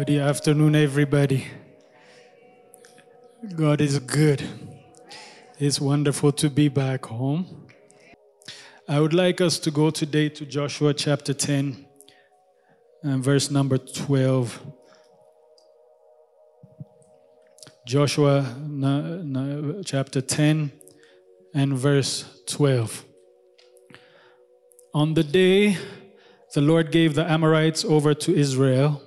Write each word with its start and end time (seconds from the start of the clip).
Good 0.00 0.16
afternoon, 0.16 0.76
everybody. 0.76 1.46
God 3.54 3.82
is 3.82 3.98
good. 3.98 4.42
It's 5.58 5.78
wonderful 5.78 6.32
to 6.32 6.48
be 6.48 6.68
back 6.68 7.04
home. 7.04 7.66
I 8.88 8.98
would 8.98 9.12
like 9.12 9.42
us 9.42 9.58
to 9.58 9.70
go 9.70 9.90
today 9.90 10.30
to 10.30 10.46
Joshua 10.46 10.94
chapter 10.94 11.34
10 11.34 11.84
and 13.02 13.22
verse 13.22 13.50
number 13.50 13.76
12. 13.76 14.62
Joshua 17.86 18.56
chapter 19.84 20.22
10 20.22 20.72
and 21.52 21.74
verse 21.76 22.24
12. 22.46 23.04
On 24.94 25.12
the 25.12 25.24
day 25.24 25.76
the 26.54 26.62
Lord 26.62 26.90
gave 26.90 27.14
the 27.14 27.30
Amorites 27.30 27.84
over 27.84 28.14
to 28.14 28.34
Israel, 28.34 29.02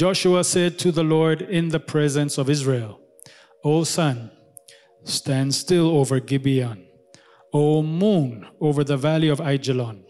Joshua 0.00 0.44
said 0.44 0.78
to 0.78 0.92
the 0.92 1.04
Lord 1.04 1.42
in 1.42 1.68
the 1.68 1.78
presence 1.78 2.38
of 2.38 2.48
Israel, 2.48 2.98
O 3.62 3.84
sun, 3.84 4.30
stand 5.04 5.54
still 5.54 5.88
over 5.90 6.20
Gibeon. 6.20 6.86
O 7.52 7.82
moon, 7.82 8.46
over 8.62 8.82
the 8.82 8.96
valley 8.96 9.28
of 9.28 9.42
Ajalon. 9.42 10.02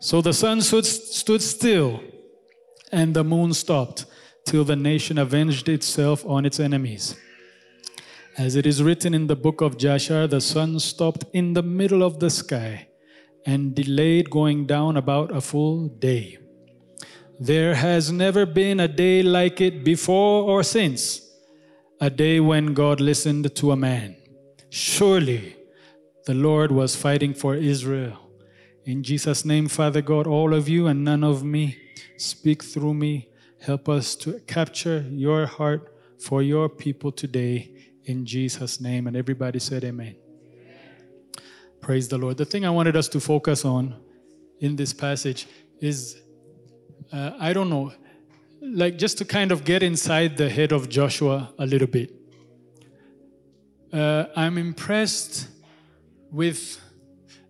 So 0.00 0.22
the 0.22 0.32
sun 0.32 0.62
stood, 0.62 0.86
stood 0.86 1.42
still, 1.42 2.00
and 2.92 3.12
the 3.12 3.22
moon 3.22 3.52
stopped, 3.52 4.06
till 4.46 4.64
the 4.64 4.74
nation 4.74 5.18
avenged 5.18 5.68
itself 5.68 6.24
on 6.24 6.46
its 6.46 6.58
enemies. 6.58 7.14
As 8.38 8.56
it 8.56 8.64
is 8.64 8.82
written 8.82 9.12
in 9.12 9.26
the 9.26 9.36
book 9.36 9.60
of 9.60 9.76
Jasher, 9.76 10.26
the 10.26 10.40
sun 10.40 10.80
stopped 10.80 11.24
in 11.34 11.52
the 11.52 11.62
middle 11.62 12.02
of 12.02 12.20
the 12.20 12.30
sky 12.30 12.88
and 13.44 13.74
delayed 13.74 14.30
going 14.30 14.64
down 14.64 14.96
about 14.96 15.30
a 15.30 15.42
full 15.42 15.88
day. 15.88 16.38
There 17.40 17.74
has 17.74 18.12
never 18.12 18.46
been 18.46 18.78
a 18.78 18.88
day 18.88 19.22
like 19.22 19.60
it 19.60 19.84
before 19.84 20.44
or 20.44 20.62
since, 20.62 21.20
a 22.00 22.08
day 22.08 22.38
when 22.38 22.74
God 22.74 23.00
listened 23.00 23.54
to 23.56 23.72
a 23.72 23.76
man. 23.76 24.16
Surely 24.70 25.56
the 26.26 26.34
Lord 26.34 26.70
was 26.70 26.94
fighting 26.94 27.34
for 27.34 27.54
Israel. 27.54 28.18
In 28.84 29.02
Jesus' 29.02 29.44
name, 29.44 29.68
Father 29.68 30.02
God, 30.02 30.26
all 30.26 30.54
of 30.54 30.68
you 30.68 30.86
and 30.86 31.04
none 31.04 31.24
of 31.24 31.42
me, 31.42 31.76
speak 32.18 32.62
through 32.62 32.94
me. 32.94 33.28
Help 33.60 33.88
us 33.88 34.14
to 34.16 34.40
capture 34.40 35.04
your 35.10 35.46
heart 35.46 35.92
for 36.20 36.42
your 36.42 36.68
people 36.68 37.10
today. 37.10 37.74
In 38.04 38.26
Jesus' 38.26 38.80
name. 38.80 39.06
And 39.06 39.16
everybody 39.16 39.58
said, 39.58 39.84
Amen. 39.84 40.16
Praise 41.80 42.08
the 42.08 42.18
Lord. 42.18 42.36
The 42.36 42.44
thing 42.44 42.64
I 42.64 42.70
wanted 42.70 42.96
us 42.96 43.08
to 43.08 43.20
focus 43.20 43.64
on 43.64 43.96
in 44.60 44.76
this 44.76 44.92
passage 44.92 45.46
is 45.80 46.20
uh, 47.12 47.32
I 47.38 47.52
don't 47.52 47.70
know, 47.70 47.92
like 48.60 48.98
just 48.98 49.18
to 49.18 49.24
kind 49.24 49.52
of 49.52 49.64
get 49.64 49.82
inside 49.82 50.36
the 50.36 50.48
head 50.48 50.72
of 50.72 50.88
Joshua 50.88 51.52
a 51.58 51.66
little 51.66 51.86
bit. 51.86 52.12
Uh, 53.92 54.26
I'm 54.36 54.58
impressed 54.58 55.48
with 56.30 56.80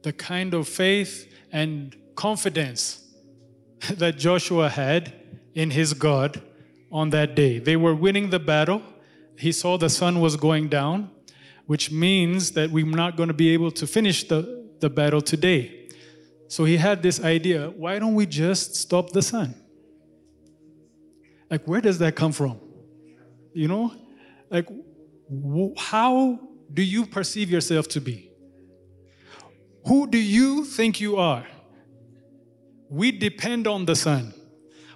the 0.02 0.12
kind 0.12 0.52
of 0.54 0.68
faith 0.68 1.32
and 1.50 1.96
confidence 2.14 3.02
that 3.90 4.18
Joshua 4.18 4.68
had 4.68 5.12
in 5.54 5.70
his 5.70 5.94
God 5.94 6.42
on 6.92 7.10
that 7.10 7.34
day. 7.34 7.58
They 7.58 7.76
were 7.76 7.94
winning 7.94 8.30
the 8.30 8.38
battle. 8.38 8.82
He 9.38 9.52
saw 9.52 9.78
the 9.78 9.88
sun 9.88 10.20
was 10.20 10.36
going 10.36 10.68
down 10.68 11.10
which 11.66 11.90
means 11.90 12.52
that 12.52 12.70
we're 12.70 12.84
not 12.84 13.16
going 13.16 13.28
to 13.28 13.34
be 13.34 13.50
able 13.50 13.70
to 13.70 13.86
finish 13.86 14.28
the, 14.28 14.68
the 14.80 14.90
battle 14.90 15.20
today. 15.20 15.83
So 16.54 16.64
he 16.64 16.76
had 16.76 17.02
this 17.02 17.20
idea 17.20 17.70
why 17.70 17.98
don't 17.98 18.14
we 18.14 18.26
just 18.26 18.76
stop 18.76 19.10
the 19.10 19.22
sun? 19.22 19.56
Like, 21.50 21.66
where 21.66 21.80
does 21.80 21.98
that 21.98 22.14
come 22.14 22.30
from? 22.30 22.60
You 23.52 23.66
know? 23.66 23.92
Like, 24.50 24.68
how 25.76 26.38
do 26.72 26.80
you 26.80 27.06
perceive 27.06 27.50
yourself 27.50 27.88
to 27.88 28.00
be? 28.00 28.30
Who 29.88 30.06
do 30.06 30.16
you 30.16 30.64
think 30.64 31.00
you 31.00 31.16
are? 31.16 31.44
We 32.88 33.10
depend 33.10 33.66
on 33.66 33.84
the 33.86 33.96
sun. 33.96 34.32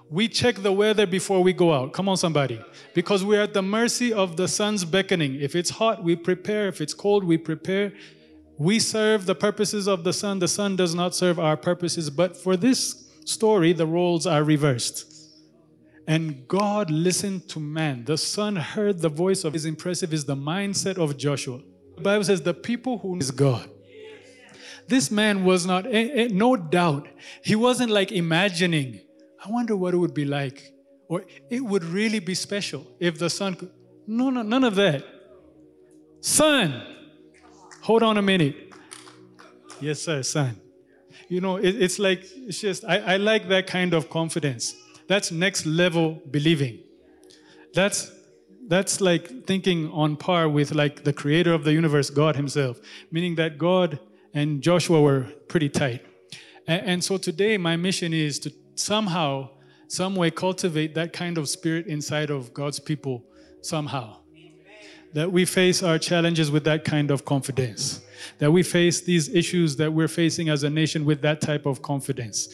We 0.08 0.28
check 0.28 0.62
the 0.62 0.70
weather 0.70 1.06
before 1.08 1.42
we 1.42 1.52
go 1.52 1.74
out. 1.74 1.92
Come 1.92 2.08
on, 2.08 2.16
somebody. 2.16 2.64
Because 2.94 3.24
we're 3.24 3.42
at 3.42 3.52
the 3.52 3.62
mercy 3.62 4.12
of 4.12 4.36
the 4.36 4.46
sun's 4.46 4.84
beckoning. 4.84 5.40
If 5.40 5.56
it's 5.56 5.70
hot, 5.70 6.04
we 6.04 6.14
prepare. 6.14 6.68
If 6.68 6.80
it's 6.80 6.94
cold, 6.94 7.24
we 7.24 7.36
prepare. 7.36 7.94
We 8.58 8.80
serve 8.80 9.26
the 9.26 9.34
purposes 9.34 9.86
of 9.86 10.04
the 10.04 10.12
sun. 10.12 10.40
The 10.40 10.48
sun 10.48 10.76
does 10.76 10.94
not 10.94 11.14
serve 11.14 11.38
our 11.38 11.56
purposes. 11.56 12.10
But 12.10 12.36
for 12.36 12.56
this 12.56 13.08
story, 13.24 13.72
the 13.72 13.86
roles 13.86 14.26
are 14.26 14.42
reversed. 14.42 15.14
And 16.06 16.48
God 16.48 16.90
listened 16.90 17.48
to 17.50 17.60
man. 17.60 18.04
The 18.04 18.18
sun 18.18 18.56
heard 18.56 19.00
the 19.00 19.08
voice 19.08 19.44
of 19.44 19.52
his 19.52 19.64
impressive 19.64 20.12
is 20.12 20.24
the 20.24 20.36
mindset 20.36 20.98
of 20.98 21.16
Joshua. 21.16 21.60
The 21.96 22.02
Bible 22.02 22.24
says 22.24 22.42
the 22.42 22.54
people 22.54 22.98
who 22.98 23.16
is 23.18 23.30
God. 23.30 23.68
This 24.88 25.10
man 25.10 25.44
was 25.44 25.66
not, 25.66 25.86
eh, 25.86 26.08
eh, 26.14 26.28
no 26.30 26.56
doubt, 26.56 27.08
he 27.44 27.54
wasn't 27.54 27.90
like 27.90 28.10
imagining 28.10 29.00
I 29.44 29.50
wonder 29.50 29.76
what 29.76 29.94
it 29.94 29.96
would 29.96 30.14
be 30.14 30.24
like. 30.24 30.72
Or 31.08 31.24
it 31.48 31.60
would 31.64 31.84
really 31.84 32.18
be 32.18 32.34
special 32.34 32.86
if 33.00 33.18
the 33.18 33.30
sun 33.30 33.54
could. 33.54 33.70
No, 34.06 34.30
no, 34.30 34.42
none 34.42 34.64
of 34.64 34.74
that. 34.76 35.04
Sun, 36.20 36.82
hold 37.88 38.02
on 38.02 38.18
a 38.18 38.22
minute. 38.22 38.54
Yes, 39.80 40.02
sir, 40.02 40.22
son. 40.22 40.60
You 41.28 41.40
know, 41.40 41.56
it, 41.56 41.74
it's 41.84 41.98
like, 41.98 42.20
it's 42.36 42.60
just, 42.60 42.84
I, 42.84 43.14
I 43.14 43.16
like 43.16 43.48
that 43.48 43.66
kind 43.66 43.94
of 43.94 44.10
confidence. 44.10 44.76
That's 45.06 45.32
next 45.32 45.64
level 45.64 46.20
believing. 46.30 46.80
That's 47.72 48.12
that's 48.68 49.00
like 49.00 49.46
thinking 49.46 49.90
on 49.90 50.16
par 50.16 50.50
with 50.50 50.74
like 50.74 51.04
the 51.04 51.14
creator 51.14 51.54
of 51.54 51.64
the 51.64 51.72
universe, 51.72 52.10
God 52.10 52.36
Himself, 52.36 52.78
meaning 53.10 53.36
that 53.36 53.56
God 53.56 53.98
and 54.34 54.60
Joshua 54.60 55.00
were 55.00 55.22
pretty 55.48 55.70
tight. 55.70 56.04
And, 56.66 56.82
and 56.90 57.04
so 57.04 57.16
today, 57.16 57.56
my 57.56 57.76
mission 57.76 58.12
is 58.12 58.38
to 58.40 58.52
somehow, 58.74 59.48
some 59.86 60.14
way 60.14 60.30
cultivate 60.30 60.94
that 60.94 61.14
kind 61.14 61.38
of 61.38 61.48
spirit 61.48 61.86
inside 61.86 62.28
of 62.28 62.52
God's 62.52 62.80
people 62.80 63.24
somehow. 63.62 64.18
That 65.14 65.32
we 65.32 65.44
face 65.44 65.82
our 65.82 65.98
challenges 65.98 66.50
with 66.50 66.64
that 66.64 66.84
kind 66.84 67.10
of 67.10 67.24
confidence. 67.24 68.00
That 68.38 68.52
we 68.52 68.62
face 68.62 69.00
these 69.00 69.28
issues 69.28 69.76
that 69.76 69.92
we're 69.92 70.08
facing 70.08 70.48
as 70.48 70.62
a 70.62 70.70
nation 70.70 71.04
with 71.04 71.22
that 71.22 71.40
type 71.40 71.66
of 71.66 71.82
confidence. 71.82 72.48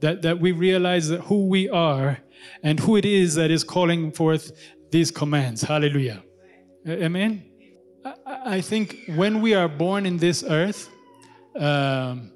That, 0.00 0.22
that 0.22 0.38
we 0.40 0.52
realize 0.52 1.08
that 1.08 1.22
who 1.22 1.48
we 1.48 1.68
are 1.68 2.18
and 2.62 2.78
who 2.80 2.96
it 2.96 3.04
is 3.04 3.34
that 3.34 3.50
is 3.50 3.64
calling 3.64 4.12
forth 4.12 4.52
these 4.90 5.10
commands. 5.10 5.62
Hallelujah. 5.62 6.22
Amen. 6.86 7.44
I 8.24 8.60
think 8.60 8.96
when 9.14 9.42
we 9.42 9.54
are 9.54 9.68
born 9.68 10.06
in 10.06 10.16
this 10.16 10.42
earth, 10.42 10.88
um, 11.56 12.32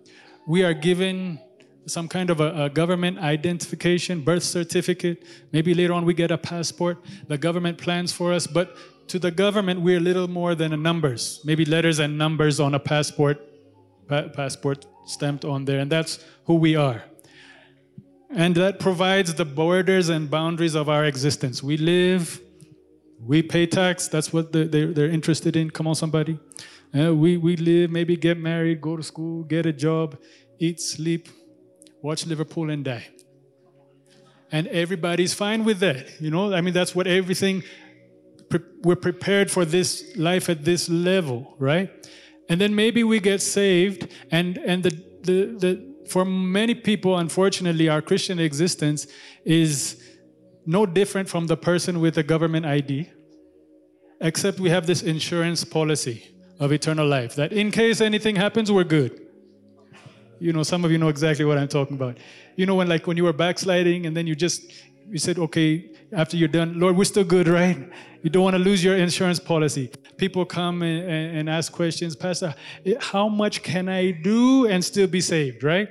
we 0.47 0.65
are 0.65 0.75
given 0.75 1.41
some 1.87 2.09
kind 2.09 2.31
of 2.31 2.41
a, 2.41 2.65
a, 2.65 2.71
government 2.71 3.19
identification, 3.19 4.21
birth 4.23 4.43
certificate. 4.43 5.25
Maybe 5.53 5.75
later 5.75 5.93
on 5.93 6.05
we 6.05 6.15
get 6.15 6.31
a 6.31 6.39
passport. 6.39 6.99
The 7.29 7.39
government 7.39 7.79
plans 7.79 8.13
for 8.13 8.33
us, 8.33 8.47
but 8.47 8.77
to 9.09 9.19
the 9.19 9.31
government 9.31 9.81
we're 9.81 10.01
little 10.01 10.29
more 10.29 10.55
than 10.55 10.81
numbers, 10.83 11.41
maybe 11.45 11.65
letters 11.65 11.99
and 11.99 12.17
numbers 12.17 12.61
on 12.61 12.75
a 12.75 12.79
passport, 12.79 13.39
pa- 14.09 14.29
passport 14.29 14.87
stamped 15.07 15.45
on 15.45 15.65
there, 15.65 15.79
and 15.81 15.91
that's 15.91 16.25
who 16.47 16.55
we 16.55 16.77
are. 16.77 17.03
And 18.31 18.55
that 18.55 18.81
provides 18.81 19.35
the 19.35 19.45
borders 19.45 20.09
and 20.09 20.31
boundaries 20.31 20.75
of 20.75 20.89
our 20.89 21.05
existence. 21.05 21.63
We 21.63 21.77
live, 21.77 22.41
we 23.21 23.43
pay 23.43 23.67
tax. 23.67 24.09
That's 24.09 24.33
what 24.33 24.53
they're, 24.53 24.67
they're 24.67 25.11
interested 25.11 25.55
in. 25.55 25.71
Come 25.71 25.87
on, 25.87 25.95
somebody. 25.95 26.39
Uh, 26.99 27.15
we, 27.15 27.37
we 27.37 27.57
live, 27.57 27.91
maybe 27.91 28.17
get 28.17 28.39
married, 28.39 28.81
go 28.81 28.97
to 28.97 29.03
school, 29.03 29.45
get 29.45 29.67
a 29.67 29.73
job, 29.73 30.19
eat, 30.59 30.81
sleep, 30.81 31.29
watch 32.03 32.27
Liverpool 32.27 32.71
and 32.71 32.85
die. 32.85 33.07
And 34.51 34.67
everybody's 34.69 35.33
fine 35.33 35.65
with 35.65 35.79
that. 35.81 36.21
You 36.21 36.31
know, 36.31 36.53
I 36.53 36.61
mean, 36.61 36.75
that's 36.75 36.95
what 36.95 37.07
everything, 37.07 37.63
we're 38.83 38.97
prepared 38.97 39.51
for 39.51 39.65
this 39.65 40.17
life 40.17 40.49
at 40.49 40.65
this 40.65 40.89
level, 40.89 41.55
right? 41.59 41.91
And 42.49 42.61
then 42.61 42.75
maybe 42.75 43.05
we 43.05 43.21
get 43.21 43.41
saved, 43.41 44.09
and, 44.31 44.59
and 44.59 44.83
the, 44.83 44.91
the, 45.23 45.35
the, 45.59 45.95
for 46.09 46.25
many 46.25 46.75
people, 46.75 47.19
unfortunately, 47.19 47.89
our 47.89 48.03
Christian 48.03 48.39
existence 48.39 49.07
is 49.45 50.03
no 50.67 50.87
different 50.87 51.29
from 51.29 51.47
the 51.47 51.57
person 51.57 52.01
with 52.01 52.19
a 52.19 52.23
government 52.23 52.67
ID, 52.67 53.11
except 54.21 54.61
we 54.61 54.71
have 54.71 54.87
this 54.87 55.03
insurance 55.03 55.65
policy 55.65 56.29
of 56.61 56.73
eternal 56.73 57.07
life 57.07 57.35
that 57.35 57.53
in 57.53 57.71
case 57.71 58.01
anything 58.01 58.37
happens, 58.37 58.71
we're 58.71 58.85
good. 58.85 59.27
You 60.39 60.53
know, 60.53 60.63
some 60.63 60.85
of 60.85 60.91
you 60.91 60.99
know 60.99 61.09
exactly 61.09 61.45
what 61.45 61.59
I'm 61.59 61.69
talking 61.69 61.97
about. 61.97 62.19
You 62.57 62.67
know, 62.67 62.75
when 62.75 62.89
like 62.89 63.07
when 63.07 63.17
you 63.17 63.25
were 63.25 63.33
backsliding 63.33 64.07
and 64.07 64.17
then 64.17 64.27
you 64.27 64.35
just 64.35 64.73
you 65.11 65.19
said, 65.19 65.39
okay, 65.39 65.91
after 66.13 66.37
you're 66.37 66.49
done, 66.49 66.79
Lord, 66.79 66.97
we're 66.97 67.05
still 67.05 67.25
good, 67.25 67.49
right? 67.49 67.91
You 68.23 68.31
don't 68.31 68.45
want 68.45 68.55
to 68.55 68.63
lose 68.63 68.83
your 68.83 68.97
insurance 68.97 69.39
policy. 69.39 69.91
People 70.17 70.45
come 70.45 70.83
and, 70.83 71.37
and 71.37 71.51
ask 71.51 71.73
questions, 71.73 72.15
Pastor, 72.15 72.55
how 73.01 73.29
much 73.29 73.63
can 73.63 73.89
I 73.89 74.11
do 74.11 74.67
and 74.67 74.85
still 74.85 75.07
be 75.07 75.21
saved, 75.21 75.65
right? 75.65 75.89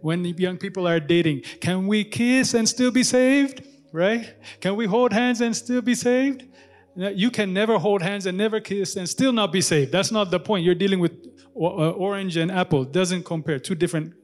When 0.00 0.24
young 0.24 0.58
people 0.58 0.86
are 0.86 1.00
dating, 1.00 1.42
can 1.60 1.86
we 1.86 2.04
kiss 2.04 2.54
and 2.54 2.68
still 2.68 2.90
be 2.90 3.02
saved? 3.02 3.62
right? 3.96 4.34
Can 4.60 4.76
we 4.76 4.84
hold 4.86 5.12
hands 5.12 5.40
and 5.40 5.56
still 5.56 5.80
be 5.80 5.94
saved? 5.94 6.44
You 6.94 7.30
can 7.30 7.52
never 7.52 7.78
hold 7.78 8.02
hands 8.02 8.26
and 8.26 8.36
never 8.36 8.60
kiss 8.60 8.96
and 8.96 9.08
still 9.08 9.32
not 9.32 9.52
be 9.52 9.60
saved. 9.60 9.90
That's 9.90 10.12
not 10.12 10.30
the 10.30 10.38
point. 10.38 10.64
You're 10.64 10.74
dealing 10.74 11.00
with 11.00 11.12
uh, 11.54 11.90
orange 11.90 12.36
and 12.36 12.50
apple. 12.50 12.84
Doesn't 12.84 13.24
compare. 13.24 13.58
Two 13.58 13.74
different, 13.74 14.14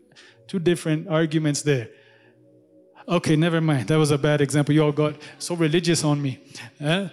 two 0.46 0.58
different 0.58 1.08
arguments 1.08 1.62
there. 1.62 1.88
Okay, 3.12 3.37
never 3.37 3.61
mind. 3.61 3.88
That 3.88 3.99
was 3.99 4.11
a 4.11 4.17
bad 4.17 4.41
example. 4.41 4.75
You 4.75 4.85
all 4.85 4.91
got 4.91 5.17
so 5.38 5.55
religious 5.55 6.03
on 6.03 6.23
me. 6.23 6.38
Uh, 6.82 7.09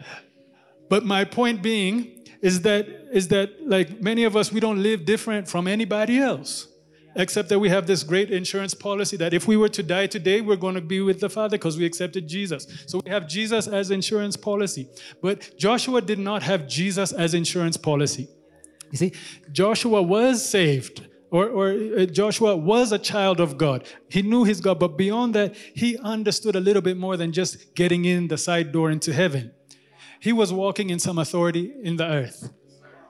but 0.87 1.03
my 1.03 1.25
point 1.25 1.61
being 1.61 2.25
is 2.41 2.61
that 2.61 2.87
is 3.11 3.27
that 3.27 3.49
like 3.67 4.01
many 4.01 4.23
of 4.23 4.37
us 4.37 4.49
we 4.49 4.61
don't 4.61 4.81
live 4.81 5.03
different 5.03 5.49
from 5.49 5.67
anybody 5.67 6.17
else 6.17 6.69
except 7.17 7.49
that 7.49 7.59
we 7.59 7.67
have 7.67 7.85
this 7.85 8.03
great 8.03 8.31
insurance 8.31 8.73
policy 8.73 9.17
that 9.17 9.33
if 9.33 9.45
we 9.45 9.57
were 9.57 9.67
to 9.67 9.83
die 9.83 10.07
today, 10.07 10.39
we're 10.39 10.55
going 10.55 10.75
to 10.75 10.81
be 10.95 11.01
with 11.01 11.19
the 11.19 11.29
Father 11.29 11.57
because 11.57 11.77
we 11.77 11.85
accepted 11.85 12.29
Jesus. 12.29 12.65
So 12.85 13.01
we 13.03 13.11
have 13.11 13.27
Jesus 13.27 13.67
as 13.67 13.91
insurance 13.91 14.37
policy. 14.37 14.87
But 15.21 15.51
Joshua 15.57 15.99
did 16.01 16.19
not 16.19 16.43
have 16.43 16.65
Jesus 16.65 17.11
as 17.11 17.33
insurance 17.33 17.75
policy. 17.75 18.29
You 18.91 18.97
see, 18.97 19.11
Joshua 19.51 20.01
was 20.01 20.47
saved. 20.47 21.08
Or, 21.31 21.47
or 21.47 21.69
uh, 21.69 22.05
Joshua 22.05 22.55
was 22.55 22.91
a 22.91 22.97
child 22.97 23.39
of 23.39 23.57
God. 23.57 23.87
He 24.09 24.21
knew 24.23 24.45
his 24.45 24.61
God, 24.61 24.79
but 24.79 24.97
beyond 24.97 25.35
that, 25.35 25.55
he 25.55 25.97
understood 25.99 26.55
a 26.55 26.59
little 26.59 26.81
bit 26.81 26.97
more 26.97 27.17
than 27.17 27.31
just 27.31 27.75
getting 27.75 28.05
in 28.05 28.27
the 28.27 28.37
side 28.37 28.71
door 28.71 28.89
into 28.89 29.13
heaven. 29.13 29.51
He 30.19 30.33
was 30.33 30.51
walking 30.51 30.89
in 30.89 30.99
some 30.99 31.19
authority 31.19 31.71
in 31.83 31.97
the 31.97 32.05
earth 32.05 32.51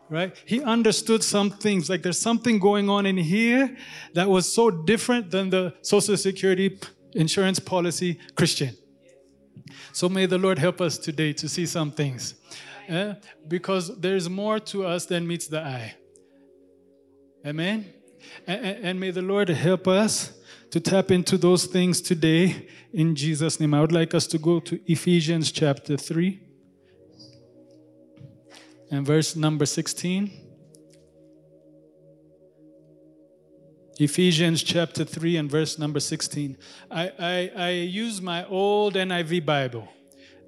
right? 0.09 0.35
He 0.45 0.61
understood 0.61 1.23
some 1.23 1.51
things. 1.51 1.89
Like 1.89 2.01
there's 2.01 2.19
something 2.19 2.59
going 2.59 2.89
on 2.89 3.05
in 3.05 3.17
here 3.17 3.77
that 4.13 4.27
was 4.27 4.51
so 4.51 4.69
different 4.69 5.31
than 5.31 5.49
the 5.49 5.73
Social 5.81 6.17
Security 6.17 6.79
insurance 7.13 7.59
policy 7.59 8.19
Christian. 8.35 8.75
So 9.93 10.09
may 10.09 10.25
the 10.25 10.37
Lord 10.37 10.57
help 10.57 10.81
us 10.81 10.97
today 10.97 11.33
to 11.33 11.47
see 11.47 11.65
some 11.65 11.91
things. 11.91 12.35
Eh? 12.87 13.13
Because 13.47 13.99
there's 13.99 14.29
more 14.29 14.59
to 14.59 14.85
us 14.85 15.05
than 15.05 15.27
meets 15.27 15.47
the 15.47 15.61
eye. 15.61 15.95
Amen? 17.45 17.85
And, 18.47 18.65
and 18.65 18.99
may 18.99 19.11
the 19.11 19.21
Lord 19.21 19.49
help 19.49 19.87
us 19.87 20.33
to 20.71 20.79
tap 20.79 21.11
into 21.11 21.37
those 21.37 21.65
things 21.65 22.01
today 22.01 22.67
in 22.93 23.15
Jesus' 23.15 23.59
name. 23.59 23.73
I 23.73 23.81
would 23.81 23.91
like 23.91 24.13
us 24.13 24.27
to 24.27 24.37
go 24.37 24.59
to 24.61 24.79
Ephesians 24.91 25.51
chapter 25.51 25.97
3 25.97 26.39
and 28.91 29.05
verse 29.05 29.35
number 29.35 29.65
16. 29.65 30.31
Ephesians 33.99 34.63
chapter 34.63 35.03
3 35.03 35.37
and 35.37 35.51
verse 35.51 35.77
number 35.77 35.99
16. 35.99 36.57
I, 36.89 37.11
I, 37.19 37.51
I 37.55 37.69
use 37.71 38.21
my 38.21 38.45
old 38.45 38.93
NIV 38.93 39.45
Bible. 39.45 39.89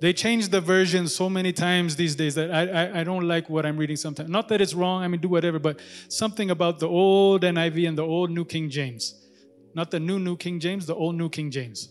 They 0.01 0.13
change 0.13 0.49
the 0.49 0.59
version 0.59 1.07
so 1.07 1.29
many 1.29 1.53
times 1.53 1.95
these 1.95 2.15
days 2.15 2.33
that 2.33 2.49
I, 2.51 2.61
I, 2.65 3.01
I, 3.01 3.03
don't 3.03 3.27
like 3.27 3.51
what 3.51 3.67
I'm 3.67 3.77
reading 3.77 3.95
sometimes. 3.95 4.31
Not 4.31 4.47
that 4.47 4.59
it's 4.59 4.73
wrong, 4.73 5.03
I 5.03 5.07
mean, 5.07 5.21
do 5.21 5.27
whatever, 5.27 5.59
but 5.59 5.79
something 6.09 6.49
about 6.49 6.79
the 6.79 6.87
old 6.87 7.43
NIV 7.43 7.87
and 7.87 7.95
the 7.95 8.03
old 8.03 8.31
New 8.31 8.43
King 8.43 8.67
James. 8.67 9.13
Not 9.75 9.91
the 9.91 9.99
new 9.99 10.17
New 10.17 10.37
King 10.37 10.59
James, 10.59 10.87
the 10.87 10.95
old 10.95 11.15
New 11.15 11.29
King 11.29 11.51
James. 11.51 11.89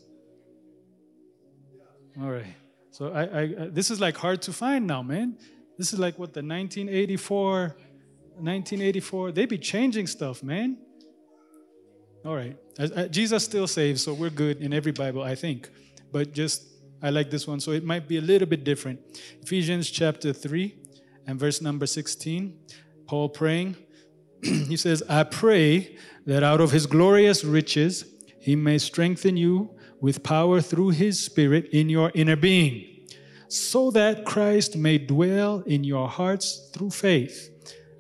All 2.21 2.31
right. 2.31 2.57
So 2.91 3.13
I, 3.13 3.23
I, 3.23 3.45
uh, 3.45 3.67
this 3.71 3.93
is 3.93 4.01
like 4.01 4.17
hard 4.17 4.43
to 4.43 4.53
find 4.53 4.89
now, 4.89 5.03
man. 5.03 5.39
This 5.79 5.93
is 5.93 6.01
like 6.01 6.19
what 6.19 6.35
the 6.35 6.43
1984, 6.43 7.61
1984. 7.61 9.31
They 9.31 9.47
be 9.47 9.57
changing 9.57 10.09
stuff, 10.09 10.43
man. 10.43 10.79
All 12.25 12.35
right. 12.35 12.57
Uh, 12.77 13.07
Jesus 13.07 13.45
still 13.45 13.69
saves, 13.69 14.03
so 14.03 14.15
we're 14.15 14.31
good 14.31 14.61
in 14.61 14.73
every 14.73 14.91
Bible, 14.91 15.23
I 15.23 15.37
think. 15.37 15.71
But 16.11 16.33
just, 16.33 16.67
I 17.03 17.11
like 17.11 17.31
this 17.31 17.47
one, 17.47 17.61
so 17.61 17.73
it 17.73 17.85
might 17.85 18.07
be 18.07 18.19
a 18.19 18.21
little 18.21 18.47
bit 18.47 18.65
different. 18.65 19.01
Ephesians 19.43 19.91
chapter 19.91 20.33
3 20.33 20.75
and 21.27 21.39
verse 21.39 21.61
number 21.61 21.87
16. 21.87 22.59
Paul 23.07 23.29
praying. 23.29 23.77
he 24.43 24.77
says, 24.77 25.03
I 25.09 25.25
pray 25.25 25.97
that 26.27 26.43
out 26.43 26.61
of 26.61 26.73
his 26.73 26.87
glorious 26.87 27.45
riches 27.45 28.05
he 28.39 28.57
may 28.57 28.79
strengthen 28.79 29.37
you 29.37 29.71
with 30.01 30.23
power 30.23 30.61
through 30.61 30.91
his 30.91 31.23
spirit 31.23 31.69
in 31.73 31.89
your 31.89 32.11
inner 32.15 32.37
being 32.37 32.91
so 33.51 33.91
that 33.91 34.25
Christ 34.25 34.77
may 34.77 34.97
dwell 34.97 35.65
in 35.67 35.83
your 35.83 36.09
hearts 36.09 36.71
through 36.73 36.91
faith. 36.91 37.51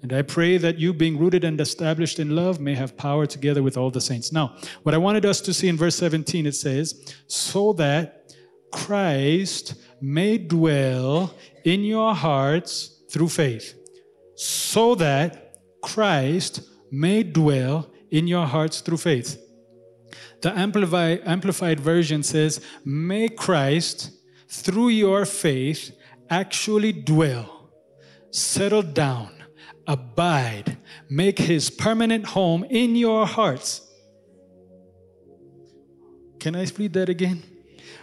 And 0.03 0.13
I 0.13 0.23
pray 0.23 0.57
that 0.59 0.79
you, 0.79 0.95
being 0.95 1.19
rooted 1.19 1.45
and 1.45 1.61
established 1.61 2.21
in 2.21 2.37
love, 2.37 2.61
may 2.61 2.75
have 2.75 2.97
power 2.97 3.27
together 3.27 3.63
with 3.63 3.77
all 3.77 3.91
the 3.91 4.01
saints. 4.01 4.33
Now, 4.33 4.57
what 4.85 4.95
I 4.95 4.99
wanted 4.99 5.27
us 5.27 5.41
to 5.43 5.53
see 5.53 5.69
in 5.69 5.77
verse 5.77 5.97
17, 5.97 6.47
it 6.47 6.55
says, 6.55 7.15
so 7.27 7.73
that 7.75 8.20
Christ 8.73 9.75
may 10.01 10.39
dwell 10.39 11.35
in 11.65 11.85
your 11.85 12.15
hearts 12.15 13.03
through 13.11 13.29
faith. 13.29 13.75
So 14.37 14.95
that 14.95 15.57
Christ 15.83 16.63
may 16.91 17.23
dwell 17.23 17.91
in 18.11 18.27
your 18.27 18.47
hearts 18.47 18.81
through 18.81 18.99
faith. 18.99 19.39
The 20.41 20.57
Amplified, 20.59 21.23
Amplified 21.25 21.81
Version 21.81 22.23
says, 22.23 22.61
May 22.85 23.29
Christ 23.29 24.11
through 24.49 24.89
your 24.89 25.25
faith, 25.27 25.93
actually 26.29 26.93
dwell, 26.93 27.71
settle 28.31 28.83
down, 28.83 29.31
abide, 29.87 30.79
make 31.09 31.39
his 31.39 31.71
permanent 31.71 32.27
home 32.27 32.65
in 32.65 32.97
your 32.97 33.27
hearts. 33.27 33.87
Can 36.39 36.57
I 36.57 36.67
read 36.77 36.95
that 36.95 37.09
again? 37.09 37.43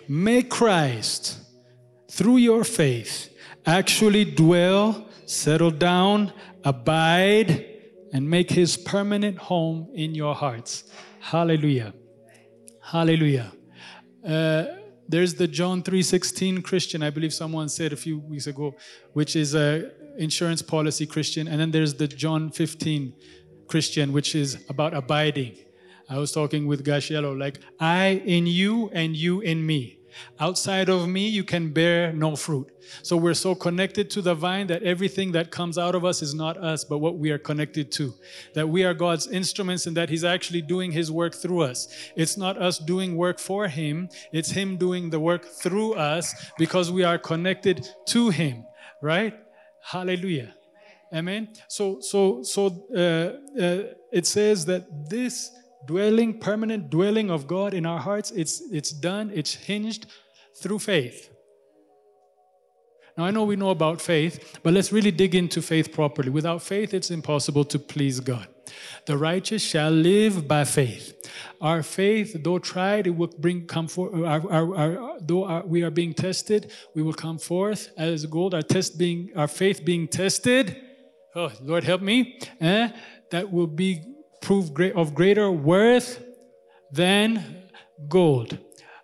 Make 0.08 0.50
Christ, 0.50 1.40
through 2.10 2.38
your 2.38 2.64
faith, 2.64 3.30
actually 3.66 4.26
dwell, 4.26 5.08
settle 5.26 5.72
down, 5.72 6.32
abide, 6.64 7.66
and 8.14 8.30
make 8.30 8.50
his 8.50 8.78
permanent 8.78 9.38
home 9.38 9.90
in 9.94 10.16
your 10.16 10.34
hearts. 10.34 10.86
Hallelujah. 11.20 11.94
Hallelujah. 12.82 13.52
Uh, 14.26 14.66
there's 15.10 15.36
the 15.36 15.48
John 15.48 15.84
3:16 15.84 16.62
Christian, 16.62 17.04
I 17.04 17.10
believe 17.10 17.34
someone 17.34 17.70
said 17.70 17.94
a 17.94 17.96
few 17.96 18.20
weeks 18.20 18.48
ago, 18.48 18.76
which 19.14 19.36
is 19.36 19.56
a 19.56 19.92
insurance 20.18 20.62
policy 20.62 21.06
Christian, 21.06 21.48
and 21.48 21.60
then 21.60 21.72
there's 21.72 21.94
the 21.94 22.08
John 22.08 22.50
15 22.52 23.14
Christian, 23.68 24.12
which 24.12 24.36
is 24.36 24.58
about 24.70 24.94
abiding. 24.94 25.56
I 26.10 26.18
was 26.18 26.32
talking 26.32 26.68
with 26.68 26.86
Gashielo, 26.86 27.38
like 27.38 27.60
I 27.80 28.22
in 28.26 28.48
you 28.48 28.90
and 28.94 29.16
you 29.16 29.42
in 29.42 29.66
me. 29.66 29.97
Outside 30.40 30.90
of 30.90 31.08
me, 31.08 31.28
you 31.28 31.44
can 31.44 31.72
bear 31.72 32.14
no 32.14 32.36
fruit. 32.36 32.72
So 33.04 33.18
we're 33.18 33.34
so 33.34 33.56
connected 33.56 34.10
to 34.12 34.22
the 34.22 34.36
vine 34.36 34.68
that 34.68 34.84
everything 34.84 35.32
that 35.34 35.52
comes 35.52 35.78
out 35.78 35.96
of 35.96 36.06
us 36.06 36.22
is 36.22 36.34
not 36.34 36.58
us, 36.58 36.84
but 36.84 37.00
what 37.00 37.18
we 37.18 37.32
are 37.32 37.38
connected 37.38 37.92
to. 37.94 38.14
That 38.54 38.68
we 38.68 38.84
are 38.84 38.94
God's 38.94 39.28
instruments 39.28 39.88
and 39.88 39.98
that 39.98 40.10
He's 40.10 40.24
actually 40.24 40.62
doing 40.62 40.92
His 40.92 41.12
work 41.12 41.36
through 41.36 41.62
us. 41.62 41.88
It's 42.16 42.38
not 42.38 42.58
us 42.58 42.78
doing 42.78 43.16
work 43.16 43.40
for 43.40 43.68
Him, 43.68 44.10
it's 44.32 44.52
Him 44.52 44.78
doing 44.78 45.10
the 45.10 45.20
work 45.20 45.46
through 45.46 45.94
us 45.94 46.34
because 46.58 46.92
we 46.92 47.04
are 47.04 47.18
connected 47.18 47.88
to 48.08 48.30
Him, 48.30 48.66
right? 49.02 49.34
Hallelujah. 49.82 50.54
Amen. 51.14 51.50
So, 51.68 52.02
so, 52.02 52.44
so 52.44 52.86
uh, 52.94 53.62
uh, 53.62 53.84
it 54.12 54.26
says 54.26 54.66
that 54.66 55.10
this 55.10 55.52
dwelling, 55.88 56.40
permanent 56.40 56.90
dwelling 56.90 57.32
of 57.32 57.48
God 57.48 57.74
in 57.74 57.86
our 57.86 58.00
hearts, 58.00 58.32
it's, 58.32 58.62
it's 58.72 58.92
done, 58.92 59.32
it's 59.34 59.54
hinged 59.54 60.06
through 60.62 60.80
faith. 60.80 61.30
Now, 63.18 63.26
I 63.26 63.32
know 63.32 63.46
we 63.46 63.56
know 63.56 63.72
about 63.72 64.00
faith, 64.00 64.60
but 64.62 64.74
let's 64.74 64.92
really 64.92 65.10
dig 65.10 65.34
into 65.34 65.62
faith 65.62 65.92
properly. 65.92 66.30
Without 66.30 66.62
faith, 66.62 66.94
it's 66.94 67.10
impossible 67.10 67.66
to 67.66 67.80
please 67.80 68.20
God. 68.20 68.48
The 69.08 69.18
righteous 69.18 69.64
shall 69.64 69.90
live 69.90 70.48
by 70.48 70.66
faith. 70.66 71.14
Our 71.60 71.82
faith, 71.82 72.44
though 72.44 72.60
tried, 72.60 73.08
it 73.08 73.16
will 73.16 73.34
bring 73.40 73.66
come 73.66 73.88
forth. 73.88 74.14
Our, 74.14 74.52
our, 74.52 74.76
our, 74.76 75.20
though 75.20 75.46
our, 75.46 75.66
we 75.66 75.82
are 75.82 75.90
being 75.90 76.14
tested, 76.14 76.72
we 76.94 77.02
will 77.02 77.14
come 77.14 77.40
forth 77.40 77.90
as 77.98 78.26
gold. 78.28 78.54
Our 78.54 78.62
test 78.62 79.00
being, 79.00 79.32
our 79.36 79.48
faith 79.48 79.84
being 79.84 80.08
tested. 80.08 80.80
Oh, 81.34 81.52
Lord, 81.62 81.86
help 81.86 82.02
me. 82.02 82.40
Eh? 82.62 82.90
That 83.32 83.52
will 83.52 83.68
be 83.68 84.04
prove 84.48 84.74
great, 84.74 84.96
of 84.96 85.14
greater 85.14 85.52
worth 85.52 86.24
than 86.90 87.44
gold. 88.08 88.58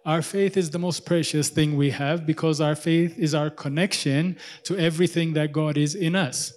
Our 0.05 0.21
faith 0.21 0.55
is 0.55 0.69
the 0.69 0.79
most 0.79 1.05
precious 1.05 1.49
thing 1.49 1.75
we 1.75 1.89
have 1.89 2.25
because 2.25 2.61
our 2.61 2.75
faith 2.75 3.19
is 3.19 3.35
our 3.35 3.49
connection 3.49 4.37
to 4.63 4.77
everything 4.77 5.33
that 5.33 5.51
God 5.51 5.77
is 5.77 5.95
in 5.95 6.15
us. 6.15 6.53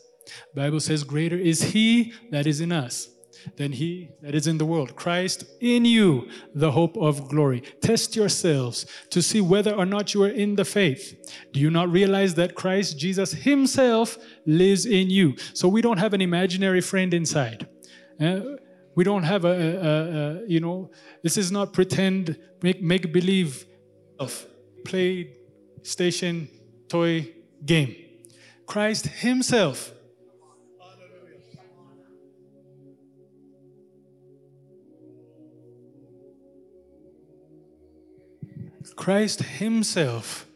Bible 0.54 0.78
says, 0.78 1.02
Greater 1.02 1.36
is 1.36 1.62
He 1.74 2.12
that 2.30 2.46
is 2.46 2.60
in 2.60 2.70
us 2.70 3.08
than 3.56 3.72
He 3.72 4.10
that 4.22 4.36
is 4.36 4.46
in 4.46 4.58
the 4.58 4.64
world. 4.64 4.94
Christ 4.94 5.42
in 5.60 5.84
you, 5.84 6.28
the 6.54 6.70
hope 6.70 6.96
of 6.96 7.28
glory. 7.28 7.62
Test 7.80 8.14
yourselves 8.14 8.86
to 9.10 9.20
see 9.20 9.40
whether 9.40 9.74
or 9.74 9.84
not 9.84 10.14
you 10.14 10.22
are 10.22 10.28
in 10.44 10.54
the 10.54 10.64
faith. 10.64 11.34
Do 11.52 11.58
you 11.58 11.70
not 11.70 11.90
realize 11.90 12.34
that 12.34 12.54
Christ 12.54 13.00
Jesus 13.00 13.32
Himself 13.32 14.16
lives 14.46 14.86
in 14.86 15.10
you? 15.10 15.36
So 15.54 15.66
we 15.66 15.82
don't 15.82 15.98
have 15.98 16.14
an 16.14 16.20
imaginary 16.20 16.80
friend 16.80 17.12
inside. 17.12 17.66
Uh, 18.20 18.40
we 18.96 19.04
don't 19.04 19.22
have 19.22 19.44
a, 19.44 19.48
a, 19.48 20.42
a, 20.42 20.48
you 20.48 20.58
know, 20.58 20.90
this 21.22 21.36
is 21.36 21.52
not 21.52 21.72
pretend, 21.72 22.36
make, 22.62 22.82
make 22.82 23.12
believe 23.12 23.64
of. 24.18 24.46
PlayStation 24.86 26.48
toy 26.88 27.28
game. 27.64 27.94
Christ 28.66 29.06
Himself. 29.06 29.92
Christ 38.94 39.42
Himself 39.42 40.46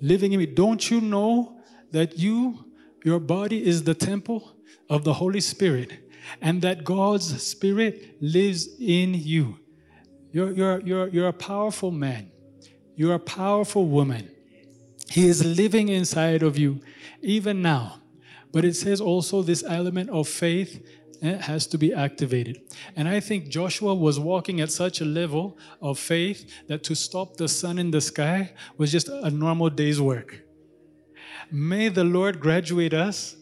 living 0.00 0.32
in 0.32 0.38
me. 0.38 0.46
Don't 0.46 0.90
you 0.90 1.00
know 1.00 1.58
that 1.90 2.18
you, 2.18 2.66
your 3.04 3.18
body, 3.18 3.66
is 3.66 3.82
the 3.82 3.94
temple 3.94 4.52
of 4.88 5.02
the 5.04 5.14
Holy 5.14 5.40
Spirit 5.40 6.03
and 6.40 6.62
that 6.62 6.84
God's 6.84 7.42
Spirit 7.42 8.16
lives 8.20 8.68
in 8.78 9.14
you? 9.14 9.58
You're, 10.32 10.52
you're, 10.52 10.80
you're, 10.80 11.08
you're 11.08 11.28
a 11.28 11.32
powerful 11.32 11.90
man, 11.90 12.30
you're 12.96 13.14
a 13.14 13.20
powerful 13.20 13.86
woman. 13.86 14.30
He 15.08 15.28
is 15.28 15.44
living 15.44 15.90
inside 15.90 16.42
of 16.42 16.58
you 16.58 16.80
even 17.22 17.62
now. 17.62 18.00
But 18.52 18.64
it 18.64 18.76
says 18.76 19.00
also 19.00 19.42
this 19.42 19.64
element 19.64 20.10
of 20.10 20.28
faith 20.28 20.86
eh, 21.22 21.36
has 21.38 21.66
to 21.68 21.78
be 21.78 21.92
activated. 21.92 22.60
And 22.94 23.08
I 23.08 23.20
think 23.20 23.48
Joshua 23.48 23.94
was 23.94 24.20
walking 24.20 24.60
at 24.60 24.70
such 24.70 25.00
a 25.00 25.04
level 25.04 25.58
of 25.82 25.98
faith 25.98 26.50
that 26.68 26.84
to 26.84 26.94
stop 26.94 27.36
the 27.36 27.48
sun 27.48 27.78
in 27.78 27.90
the 27.90 28.00
sky 28.00 28.52
was 28.76 28.92
just 28.92 29.08
a 29.08 29.30
normal 29.30 29.70
day's 29.70 30.00
work. 30.00 30.42
May 31.50 31.88
the 31.88 32.04
Lord 32.04 32.40
graduate 32.40 32.94
us. 32.94 33.36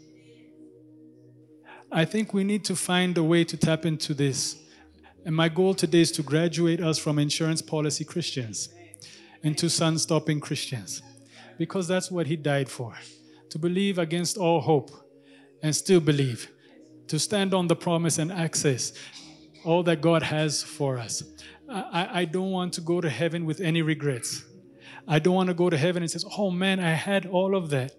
I 1.95 2.07
think 2.07 2.33
we 2.33 2.43
need 2.43 2.65
to 2.65 2.75
find 2.75 3.19
a 3.19 3.23
way 3.23 3.45
to 3.45 3.55
tap 3.55 3.85
into 3.85 4.15
this. 4.15 4.57
And 5.27 5.37
my 5.37 5.51
goal 5.51 5.75
today 5.75 6.01
is 6.01 6.11
to 6.13 6.23
graduate 6.23 6.81
us 6.81 6.99
from 6.99 7.19
insurance 7.19 7.61
policy 7.61 8.03
Christians 8.03 8.71
into 9.43 9.69
sun 9.69 9.99
stopping 9.99 10.41
Christians 10.41 11.03
because 11.59 11.87
that's 11.87 12.11
what 12.11 12.27
he 12.27 12.37
died 12.37 12.71
for 12.71 12.95
to 13.51 13.59
believe 13.59 13.99
against 13.99 14.39
all 14.39 14.63
hope 14.63 14.91
and 15.63 15.77
still 15.77 16.01
believe, 16.01 16.51
to 17.09 17.19
stand 17.19 17.53
on 17.53 17.67
the 17.67 17.77
promise 17.77 18.17
and 18.17 18.33
access 18.33 18.95
all 19.63 19.83
that 19.83 20.01
God 20.01 20.23
has 20.23 20.63
for 20.63 20.97
us. 20.97 21.23
I, 21.69 22.21
I 22.21 22.25
don't 22.25 22.51
want 22.51 22.73
to 22.75 22.81
go 22.81 23.03
to 23.03 23.11
heaven 23.11 23.45
with 23.45 23.61
any 23.61 23.83
regrets. 23.83 24.45
I 25.07 25.19
don't 25.19 25.35
want 25.35 25.49
to 25.49 25.55
go 25.55 25.69
to 25.69 25.77
heaven 25.77 26.03
and 26.03 26.11
say, 26.11 26.27
oh 26.39 26.51
man, 26.51 26.81
I 26.81 26.93
had 26.93 27.27
all 27.27 27.55
of 27.55 27.69
that 27.69 27.95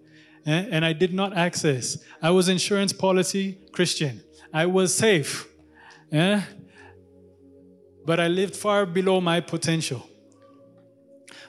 and 0.45 0.85
I 0.85 0.93
did 0.93 1.13
not 1.13 1.35
access. 1.35 1.97
I 2.21 2.31
was 2.31 2.49
insurance 2.49 2.93
policy 2.93 3.57
Christian. 3.71 4.23
I 4.53 4.65
was 4.65 4.93
safe. 4.93 5.47
Eh? 6.11 6.41
But 8.05 8.19
I 8.19 8.27
lived 8.27 8.55
far 8.55 8.85
below 8.85 9.21
my 9.21 9.39
potential 9.39 10.09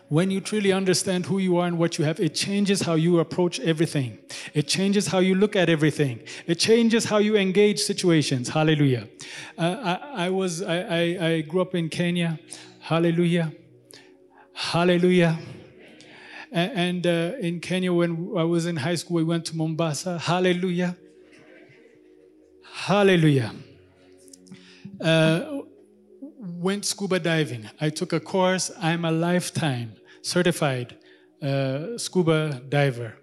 when 0.09 0.31
you 0.31 0.41
truly 0.41 0.71
understand 0.71 1.27
who 1.27 1.39
you 1.39 1.57
are 1.57 1.67
and 1.67 1.79
what 1.79 1.99
you 1.99 2.05
have, 2.05 2.21
it 2.21 2.35
changes 2.35 2.83
how 2.83 2.95
you 2.95 3.19
approach 3.19 3.59
everything. 3.61 4.19
It 4.53 4.69
changes 4.69 5.09
how 5.09 5.19
you 5.19 5.35
look 5.35 5.57
at 5.57 5.69
everything. 5.69 6.21
It 6.47 6.57
changes 6.57 7.07
how 7.07 7.19
you 7.19 7.37
engage 7.37 7.81
situations. 7.81 8.49
Hallelujah. 8.51 9.09
Uh, 9.57 9.99
I, 10.15 10.27
I, 10.27 10.31
was 10.31 10.63
I, 10.63 10.77
I, 10.77 11.27
I 11.29 11.41
grew 11.41 11.63
up 11.63 11.75
in 11.75 11.89
Kenya. 11.89 12.39
Hallelujah. 12.81 13.53
Hallelujah. 14.53 15.39
And, 16.55 17.05
uh, 17.05 17.33
in 17.41 17.59
Kenya, 17.59 17.93
when 17.93 18.33
I 18.37 18.45
was 18.45 18.65
in 18.65 18.77
high 18.77 18.95
school, 18.95 19.17
we 19.17 19.25
went 19.25 19.45
to 19.47 19.57
Mombasa. 19.57 20.21
Hallelujah. 20.21 20.97
Hallelujah. 22.73 23.53
Uh, 25.01 25.63
went 26.39 26.85
scuba 26.85 27.19
diving. 27.19 27.69
I 27.81 27.91
took 27.91 28.13
a 28.13 28.21
course. 28.21 28.71
I'm 28.81 29.05
a 29.05 29.11
lifetime 29.11 29.95
certified 30.23 30.97
uh, 31.43 31.99
scuba 31.99 32.63
diver. 32.69 33.15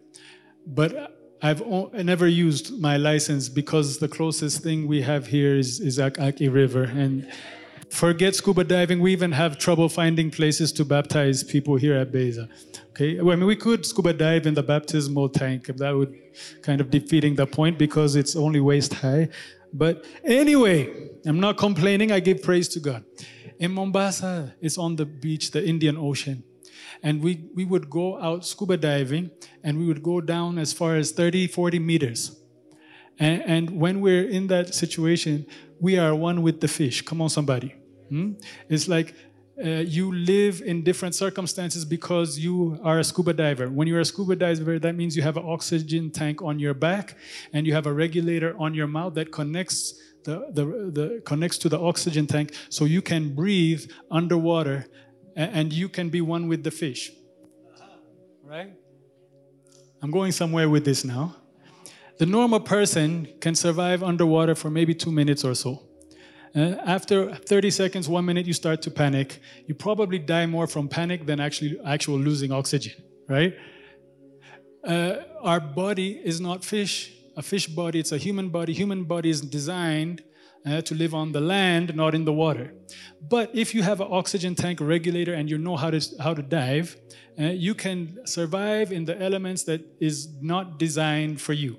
But 0.67 1.17
I've 1.41 1.63
never 1.93 2.27
used 2.27 2.79
my 2.79 2.97
license 2.97 3.49
because 3.49 3.97
the 3.97 4.07
closest 4.07 4.61
thing 4.61 4.87
we 4.87 5.01
have 5.01 5.27
here 5.27 5.55
is, 5.55 5.79
is 5.79 5.97
Akaki 5.97 6.53
River. 6.53 6.83
And 6.83 7.31
forget 7.91 8.35
scuba 8.35 8.63
diving, 8.63 8.99
we 8.99 9.11
even 9.11 9.33
have 9.33 9.57
trouble 9.57 9.89
finding 9.89 10.31
places 10.31 10.71
to 10.73 10.85
baptize 10.85 11.43
people 11.43 11.75
here 11.75 11.95
at 11.95 12.11
Beza. 12.11 12.47
Okay, 12.91 13.19
I 13.19 13.23
mean, 13.23 13.45
we 13.45 13.55
could 13.55 13.85
scuba 13.85 14.13
dive 14.13 14.47
in 14.47 14.53
the 14.53 14.63
baptismal 14.63 15.29
tank. 15.29 15.67
That 15.67 15.95
would 15.95 16.17
kind 16.61 16.81
of 16.81 16.89
defeating 16.89 17.35
the 17.35 17.45
point 17.45 17.77
because 17.77 18.15
it's 18.15 18.35
only 18.35 18.59
waist 18.59 18.93
high. 18.95 19.29
But 19.73 20.05
anyway, 20.23 21.09
I'm 21.25 21.39
not 21.39 21.57
complaining. 21.57 22.11
I 22.11 22.19
give 22.19 22.41
praise 22.41 22.67
to 22.69 22.79
God. 22.79 23.03
In 23.59 23.71
Mombasa, 23.71 24.55
it's 24.59 24.77
on 24.77 24.95
the 24.95 25.05
beach, 25.05 25.51
the 25.51 25.63
Indian 25.63 25.97
Ocean. 25.97 26.43
And 27.03 27.21
we, 27.21 27.45
we 27.55 27.65
would 27.65 27.89
go 27.89 28.19
out 28.21 28.45
scuba 28.45 28.77
diving 28.77 29.31
and 29.63 29.77
we 29.77 29.85
would 29.85 30.03
go 30.03 30.21
down 30.21 30.57
as 30.57 30.73
far 30.73 30.95
as 30.95 31.11
30, 31.11 31.47
40 31.47 31.79
meters. 31.79 32.37
And, 33.19 33.41
and 33.45 33.79
when 33.79 34.01
we're 34.01 34.27
in 34.27 34.47
that 34.47 34.73
situation, 34.73 35.45
we 35.79 35.97
are 35.97 36.13
one 36.13 36.41
with 36.41 36.61
the 36.61 36.67
fish. 36.67 37.01
Come 37.01 37.21
on, 37.21 37.29
somebody. 37.29 37.75
Hmm? 38.11 38.33
It's 38.67 38.89
like 38.89 39.15
uh, 39.63 39.69
you 39.69 40.13
live 40.13 40.61
in 40.61 40.83
different 40.83 41.15
circumstances 41.15 41.85
because 41.85 42.37
you 42.37 42.77
are 42.83 42.99
a 42.99 43.05
scuba 43.05 43.31
diver. 43.31 43.69
When 43.69 43.87
you're 43.87 44.01
a 44.01 44.05
scuba 44.05 44.35
diver, 44.35 44.79
that 44.79 44.95
means 44.95 45.15
you 45.15 45.21
have 45.21 45.37
an 45.37 45.45
oxygen 45.45 46.11
tank 46.11 46.41
on 46.41 46.59
your 46.59 46.73
back 46.73 47.15
and 47.53 47.65
you 47.65 47.73
have 47.73 47.85
a 47.85 47.93
regulator 47.93 48.53
on 48.59 48.73
your 48.73 48.87
mouth 48.87 49.13
that 49.13 49.31
connects 49.31 49.93
the, 50.25 50.49
the, 50.51 50.65
the 50.65 51.21
connects 51.25 51.57
to 51.59 51.69
the 51.69 51.79
oxygen 51.79 52.27
tank 52.27 52.53
so 52.67 52.83
you 52.83 53.01
can 53.01 53.33
breathe 53.33 53.89
underwater 54.11 54.87
and 55.37 55.71
you 55.71 55.87
can 55.87 56.09
be 56.09 56.19
one 56.19 56.49
with 56.49 56.65
the 56.65 56.71
fish. 56.71 57.11
Right? 58.43 58.73
I'm 60.01 60.11
going 60.11 60.33
somewhere 60.33 60.69
with 60.69 60.83
this 60.83 61.05
now. 61.05 61.37
The 62.17 62.25
normal 62.25 62.59
person 62.59 63.29
can 63.39 63.55
survive 63.55 64.03
underwater 64.03 64.53
for 64.53 64.69
maybe 64.69 64.93
two 64.93 65.13
minutes 65.13 65.45
or 65.45 65.55
so. 65.55 65.87
Uh, 66.53 66.75
after 66.85 67.33
30 67.33 67.71
seconds, 67.71 68.09
one 68.09 68.25
minute, 68.25 68.45
you 68.45 68.53
start 68.53 68.81
to 68.81 68.91
panic. 68.91 69.39
You 69.67 69.75
probably 69.75 70.19
die 70.19 70.45
more 70.45 70.67
from 70.67 70.89
panic 70.89 71.25
than 71.25 71.39
actually 71.39 71.79
actual 71.85 72.17
losing 72.17 72.51
oxygen, 72.51 72.93
right? 73.29 73.53
Uh, 74.83 75.17
our 75.41 75.59
body 75.59 76.19
is 76.23 76.41
not 76.41 76.65
fish. 76.65 77.13
A 77.37 77.41
fish 77.41 77.67
body, 77.67 77.99
it's 77.99 78.11
a 78.11 78.17
human 78.17 78.49
body. 78.49 78.73
Human 78.73 79.05
body 79.05 79.29
is 79.29 79.39
designed 79.39 80.21
uh, 80.65 80.81
to 80.81 80.93
live 80.93 81.13
on 81.13 81.31
the 81.31 81.39
land, 81.39 81.95
not 81.95 82.13
in 82.13 82.25
the 82.25 82.33
water. 82.33 82.73
But 83.21 83.51
if 83.53 83.73
you 83.73 83.83
have 83.83 84.01
an 84.01 84.07
oxygen 84.11 84.53
tank 84.53 84.79
regulator 84.81 85.33
and 85.33 85.49
you 85.49 85.57
know 85.57 85.77
how 85.77 85.91
to, 85.91 86.01
how 86.19 86.33
to 86.33 86.41
dive, 86.41 86.97
uh, 87.39 87.45
you 87.45 87.73
can 87.73 88.19
survive 88.25 88.91
in 88.91 89.05
the 89.05 89.19
elements 89.21 89.63
that 89.63 89.81
is 90.01 90.27
not 90.41 90.77
designed 90.77 91.39
for 91.39 91.53
you. 91.53 91.77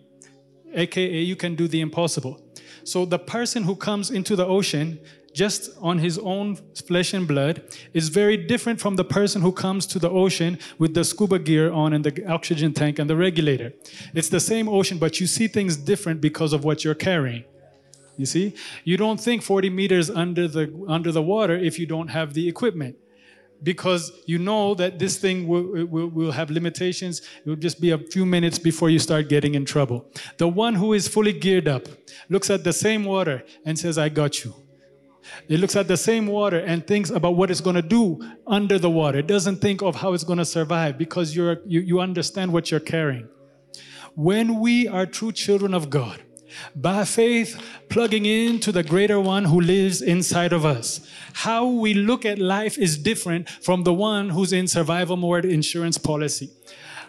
AKA, 0.75 1.21
you 1.21 1.37
can 1.37 1.55
do 1.55 1.69
the 1.69 1.81
impossible. 1.81 2.41
So 2.85 3.05
the 3.05 3.19
person 3.19 3.65
who 3.65 3.77
comes 3.77 4.11
into 4.11 4.37
the 4.37 4.47
ocean 4.47 4.99
just 5.33 5.71
on 5.81 5.99
his 5.99 6.19
own 6.19 6.57
flesh 6.75 7.15
and 7.15 7.27
blood 7.27 7.63
is 7.95 8.09
very 8.09 8.37
different 8.37 8.81
from 8.81 8.97
the 8.97 9.05
person 9.05 9.41
who 9.41 9.53
comes 9.53 9.87
to 9.87 9.99
the 9.99 10.11
ocean 10.11 10.59
with 10.79 10.95
the 10.95 11.05
scuba 11.05 11.39
gear 11.39 11.73
on 11.73 11.93
and 11.93 12.05
the 12.05 12.27
oxygen 12.27 12.73
tank 12.75 12.99
and 12.99 13.09
the 13.09 13.17
regulator. 13.17 13.73
It's 14.15 14.29
the 14.29 14.41
same 14.41 14.69
ocean, 14.69 14.99
but 14.99 15.21
you 15.21 15.27
see 15.27 15.49
things 15.49 15.77
different 15.77 16.21
because 16.21 16.53
of 16.53 16.65
what 16.65 16.85
you're 16.85 16.95
carrying. 16.95 17.45
You 18.19 18.27
see, 18.27 18.55
you 18.85 18.99
don't 18.99 19.19
think 19.19 19.43
40 19.43 19.71
meters 19.71 20.11
under 20.11 20.47
the 20.47 20.71
under 20.87 21.11
the 21.11 21.23
water 21.23 21.57
if 21.57 21.79
you 21.79 21.87
don't 21.87 22.09
have 22.09 22.35
the 22.35 22.47
equipment 22.47 22.97
because 23.63 24.13
you 24.27 24.39
know 24.39 24.75
that 24.75 24.99
this 24.99 25.19
thing 25.19 25.47
will, 25.47 25.87
will, 25.87 26.09
will, 26.09 26.33
have 26.33 26.51
limitations. 26.51 27.21
It 27.45 27.49
will 27.49 27.57
just 27.57 27.81
be 27.81 27.91
a 27.91 27.99
few 27.99 28.27
minutes 28.27 28.59
before 28.59 28.91
you 28.91 28.99
start 28.99 29.29
getting 29.29 29.55
in 29.55 29.65
trouble. 29.65 30.07
The 30.39 30.49
one 30.49 30.75
who 30.75 30.93
is 30.93 31.09
fully 31.09 31.33
geared 31.33 31.69
up 31.69 31.87
looks 32.29 32.51
at 32.51 32.65
the 32.65 32.73
same 32.73 33.05
water 33.05 33.45
and 33.65 33.79
says, 33.79 33.99
I 33.99 34.09
got 34.09 34.45
you. 34.45 34.55
It 35.49 35.61
looks 35.61 35.77
at 35.77 35.87
the 35.87 35.97
same 35.97 36.27
water 36.27 36.59
and 36.59 36.87
thinks 36.87 37.11
about 37.11 37.37
what 37.37 37.51
it's 37.51 37.61
going 37.61 37.77
to 37.77 37.83
do 37.83 38.21
under 38.47 38.79
the 38.79 38.91
water. 38.91 39.19
It 39.19 39.29
doesn't 39.29 39.61
think 39.61 39.83
of 39.83 39.95
how 39.97 40.13
it's 40.15 40.25
going 40.25 40.39
to 40.39 40.45
survive 40.45 40.99
because 40.99 41.37
you're, 41.37 41.59
you, 41.67 41.81
you 41.81 42.01
understand 42.01 42.53
what 42.53 42.71
you're 42.71 42.81
carrying. 42.81 43.29
When 44.15 44.59
we 44.61 44.89
are 44.89 45.07
true 45.07 45.33
children 45.33 45.75
of 45.75 45.89
God, 45.89 46.23
by 46.75 47.05
faith, 47.05 47.61
plugging 47.89 48.27
into 48.27 48.73
the 48.73 48.83
greater 48.83 49.21
one 49.21 49.45
who 49.45 49.61
lives 49.61 50.03
inside 50.03 50.53
of 50.53 50.65
us. 50.65 51.07
How 51.35 51.67
we 51.67 51.95
look 51.95 52.25
at 52.25 52.39
life 52.39 52.79
is 52.79 52.99
different 52.99 53.49
from 53.49 53.85
the 53.85 53.95
one 53.95 54.31
who's 54.31 54.53
in 54.53 54.69
survival 54.69 55.17
mode 55.17 55.45
insurance 55.45 55.99
policy. 55.99 56.51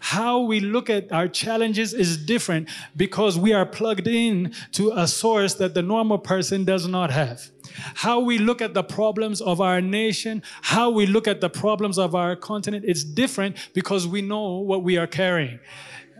How 0.04 0.42
we 0.42 0.60
look 0.60 0.90
at 0.90 1.14
our 1.14 1.30
challenges 1.30 1.94
is 1.94 2.18
different 2.18 2.68
because 2.98 3.40
we 3.40 3.54
are 3.54 3.66
plugged 3.66 4.06
in 4.06 4.54
to 4.74 4.92
a 4.92 5.08
source 5.08 5.54
that 5.56 5.76
the 5.76 5.82
normal 5.82 6.18
person 6.18 6.66
does 6.66 6.86
not 6.90 7.10
have. 7.10 7.50
How 7.96 8.20
we 8.20 8.38
look 8.38 8.62
at 8.62 8.74
the 8.74 8.84
problems 8.84 9.40
of 9.40 9.62
our 9.62 9.80
nation, 9.80 10.44
how 10.62 10.90
we 10.90 11.06
look 11.06 11.26
at 11.26 11.40
the 11.40 11.50
problems 11.50 11.98
of 11.98 12.16
our 12.16 12.36
continent, 12.36 12.84
it's 12.86 13.06
different 13.06 13.56
because 13.74 14.06
we 14.06 14.22
know 14.22 14.60
what 14.60 14.84
we 14.84 14.98
are 14.98 15.08
carrying 15.08 15.60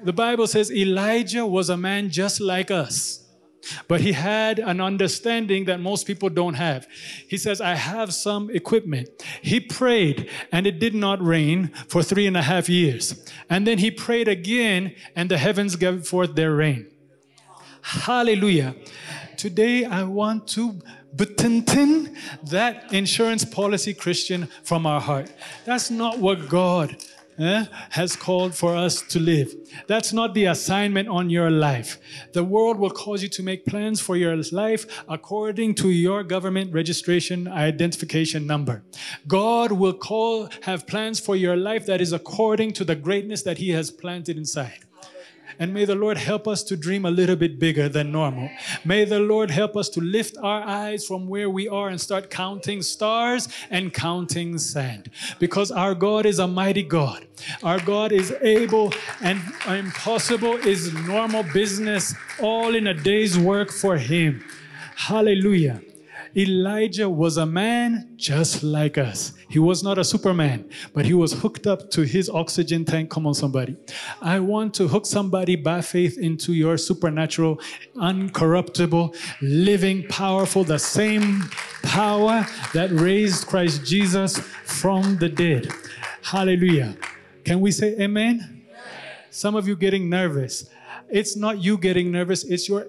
the 0.04 0.14
Bible 0.14 0.48
says 0.48 0.72
Elijah 0.72 1.46
was 1.46 1.70
a 1.70 1.78
man 1.78 2.10
just 2.10 2.40
like 2.40 2.72
us. 2.72 3.24
but 3.88 4.02
he 4.02 4.12
had 4.12 4.60
an 4.60 4.82
understanding 4.82 5.66
that 5.66 5.80
most 5.80 6.06
people 6.06 6.30
don't 6.30 6.56
have. 6.56 6.88
He 7.28 7.38
says, 7.38 7.62
I 7.62 7.76
have 7.76 8.14
some 8.14 8.50
equipment. 8.50 9.10
He 9.42 9.60
prayed 9.60 10.30
and 10.52 10.68
it 10.68 10.80
did 10.80 10.96
not 10.96 11.24
rain 11.24 11.70
for 11.88 12.04
three 12.04 12.28
and 12.28 12.38
a 12.38 12.42
half 12.42 12.70
years. 12.70 13.26
And 13.50 13.66
then 13.68 13.78
he 13.78 13.92
prayed 13.92 14.28
again 14.28 14.96
and 15.16 15.30
the 15.30 15.38
heavens 15.38 15.76
gave 15.76 16.08
forth 16.08 16.36
their 16.36 16.54
rain. 16.56 16.88
Hallelujah. 17.82 18.76
Today 19.38 19.86
I 19.86 20.04
want 20.04 20.48
to 20.50 20.80
butintin 21.16 22.16
that 22.50 22.92
insurance 22.92 23.46
policy 23.46 23.94
Christian 23.94 24.48
from 24.64 24.86
our 24.86 25.02
heart. 25.02 25.32
That's 25.66 25.92
not 25.92 26.20
what 26.20 26.50
God 26.50 26.96
eh, 27.38 27.66
has 27.92 28.16
called 28.16 28.56
for 28.56 28.76
us 28.76 29.02
to 29.02 29.20
live. 29.20 29.54
That's 29.88 30.14
not 30.14 30.34
the 30.34 30.46
assignment 30.46 31.10
on 31.10 31.30
your 31.30 31.50
life. 31.50 32.00
The 32.34 32.44
world 32.44 32.78
will 32.78 32.92
cause 32.92 33.24
you 33.24 33.30
to 33.30 33.44
make 33.44 33.66
plans 33.66 34.02
for 34.02 34.16
your 34.16 34.36
life 34.52 35.04
according 35.08 35.76
to 35.76 35.90
your 35.90 36.24
government 36.24 36.74
registration 36.74 37.48
identification 37.48 38.46
number. 38.48 38.84
God 39.28 39.72
will 39.72 39.94
call, 39.94 40.50
have 40.62 40.88
plans 40.88 41.20
for 41.20 41.36
your 41.36 41.56
life 41.56 41.86
that 41.86 42.02
is 42.02 42.14
according 42.14 42.74
to 42.74 42.84
the 42.84 42.96
greatness 42.96 43.44
that 43.44 43.58
He 43.58 43.70
has 43.70 43.92
planted 43.92 44.38
inside. 44.38 44.80
And 45.60 45.74
may 45.74 45.86
the 45.86 45.96
Lord 45.96 46.18
help 46.18 46.48
us 46.48 46.64
to 46.64 46.78
dream 46.78 47.06
a 47.06 47.12
little 47.12 47.36
bit 47.36 47.60
bigger 47.60 47.90
than 47.90 48.12
normal. 48.12 48.50
May 48.84 49.06
the 49.06 49.20
Lord 49.20 49.52
help 49.52 49.76
us 49.76 49.90
to 49.90 50.02
lift 50.02 50.38
our 50.42 50.62
eyes 50.62 51.06
from 51.06 51.28
where 51.28 51.50
we 51.50 51.68
are 51.68 51.90
and 51.90 52.00
start 52.00 52.30
counting 52.30 52.82
stars 52.82 53.48
and 53.70 53.94
counting 53.94 54.58
sand. 54.58 55.10
Because 55.40 55.72
our 55.72 55.96
God 55.96 56.26
is 56.26 56.40
a 56.40 56.48
mighty 56.48 56.84
God. 56.84 57.26
Our 57.64 57.80
God 57.80 58.12
is 58.12 58.32
able 58.42 58.94
and 59.22 59.42
impossible 59.68 60.56
is 60.56 60.94
normal 60.94 61.44
business, 61.54 62.14
all 62.40 62.76
in 62.76 62.88
a 62.88 62.94
day's 62.94 63.38
work 63.38 63.72
for 63.72 63.98
Him. 63.98 64.44
Hallelujah. 64.96 65.82
Elijah 66.36 67.10
was 67.10 67.38
a 67.38 67.46
man 67.46 68.14
just 68.16 68.64
like 68.64 68.98
us. 68.98 69.34
He 69.50 69.60
was 69.60 69.84
not 69.84 70.00
a 70.00 70.04
superman, 70.04 70.68
but 70.94 71.06
he 71.06 71.14
was 71.14 71.34
hooked 71.34 71.68
up 71.68 71.92
to 71.92 72.02
his 72.02 72.30
oxygen 72.30 72.86
tank. 72.86 73.12
Come 73.12 73.28
on, 73.28 73.36
somebody. 73.36 73.78
I 74.22 74.40
want 74.40 74.74
to 74.76 74.88
hook 74.88 75.06
somebody 75.06 75.56
by 75.56 75.82
faith 75.82 76.18
into 76.18 76.54
your 76.54 76.78
supernatural, 76.78 77.60
uncorruptible, 77.96 79.16
living, 79.42 80.08
powerful, 80.08 80.64
the 80.64 80.80
same 80.80 81.44
power 81.84 82.48
that 82.74 82.90
raised 82.92 83.46
Christ 83.46 83.86
Jesus 83.86 84.40
from 84.66 85.18
the 85.18 85.30
dead. 85.30 85.72
Hallelujah. 86.24 86.98
Can 87.44 87.62
we 87.62 87.72
say 87.72 87.96
amen? 88.00 88.66
Some 89.30 89.56
of 89.56 89.68
you 89.68 89.76
getting 89.76 90.10
nervous. 90.10 90.70
It's 91.14 91.36
not 91.36 91.64
you 91.64 91.78
getting 91.78 92.12
nervous, 92.12 92.44
it's 92.44 92.68
your 92.68 92.88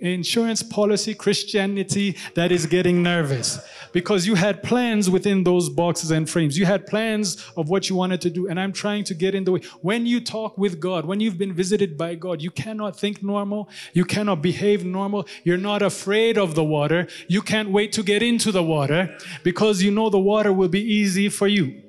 insurance 0.00 0.60
policy 0.60 1.14
Christianity 1.14 2.16
that 2.34 2.50
is 2.50 2.66
getting 2.66 3.00
nervous 3.00 3.60
because 3.92 4.26
you 4.26 4.34
had 4.34 4.64
plans 4.64 5.08
within 5.08 5.44
those 5.44 5.68
boxes 5.68 6.10
and 6.10 6.28
frames. 6.28 6.58
You 6.58 6.66
had 6.66 6.84
plans 6.84 7.36
of 7.56 7.68
what 7.68 7.88
you 7.88 7.94
wanted 7.94 8.20
to 8.22 8.30
do, 8.30 8.48
and 8.48 8.58
I'm 8.58 8.72
trying 8.72 9.04
to 9.04 9.14
get 9.14 9.36
in 9.36 9.44
the 9.44 9.52
way. 9.52 9.60
When 9.82 10.04
you 10.04 10.20
talk 10.20 10.58
with 10.58 10.80
God, 10.80 11.04
when 11.04 11.20
you've 11.20 11.38
been 11.38 11.52
visited 11.52 11.96
by 11.96 12.16
God, 12.16 12.42
you 12.42 12.50
cannot 12.50 12.98
think 12.98 13.22
normal, 13.22 13.68
you 13.92 14.04
cannot 14.04 14.42
behave 14.42 14.84
normal, 14.84 15.28
you're 15.44 15.56
not 15.56 15.80
afraid 15.80 16.38
of 16.38 16.56
the 16.56 16.64
water, 16.64 17.06
you 17.28 17.40
can't 17.40 17.70
wait 17.70 17.92
to 17.92 18.02
get 18.02 18.20
into 18.20 18.50
the 18.50 18.64
water 18.64 19.16
because 19.44 19.80
you 19.80 19.92
know 19.92 20.10
the 20.10 20.18
water 20.18 20.52
will 20.52 20.68
be 20.68 20.82
easy 20.82 21.28
for 21.28 21.46
you. 21.46 21.82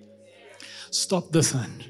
Stop 0.92 1.32
the 1.32 1.42
sun. 1.42 1.86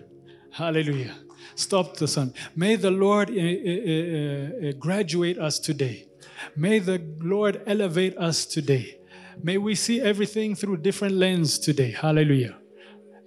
Hallelujah. 0.51 1.13
Stop 1.55 1.97
the 1.97 2.07
sun. 2.07 2.33
May 2.55 2.75
the 2.75 2.91
Lord 2.91 3.29
uh, 3.29 3.33
uh, 3.33 4.69
uh, 4.69 4.71
graduate 4.73 5.37
us 5.37 5.59
today. 5.59 6.07
May 6.55 6.79
the 6.79 7.01
Lord 7.19 7.61
elevate 7.65 8.17
us 8.17 8.45
today. 8.45 8.99
May 9.43 9.57
we 9.57 9.75
see 9.75 10.01
everything 10.01 10.55
through 10.55 10.77
different 10.77 11.15
lens 11.15 11.57
today. 11.59 11.91
Hallelujah. 11.91 12.57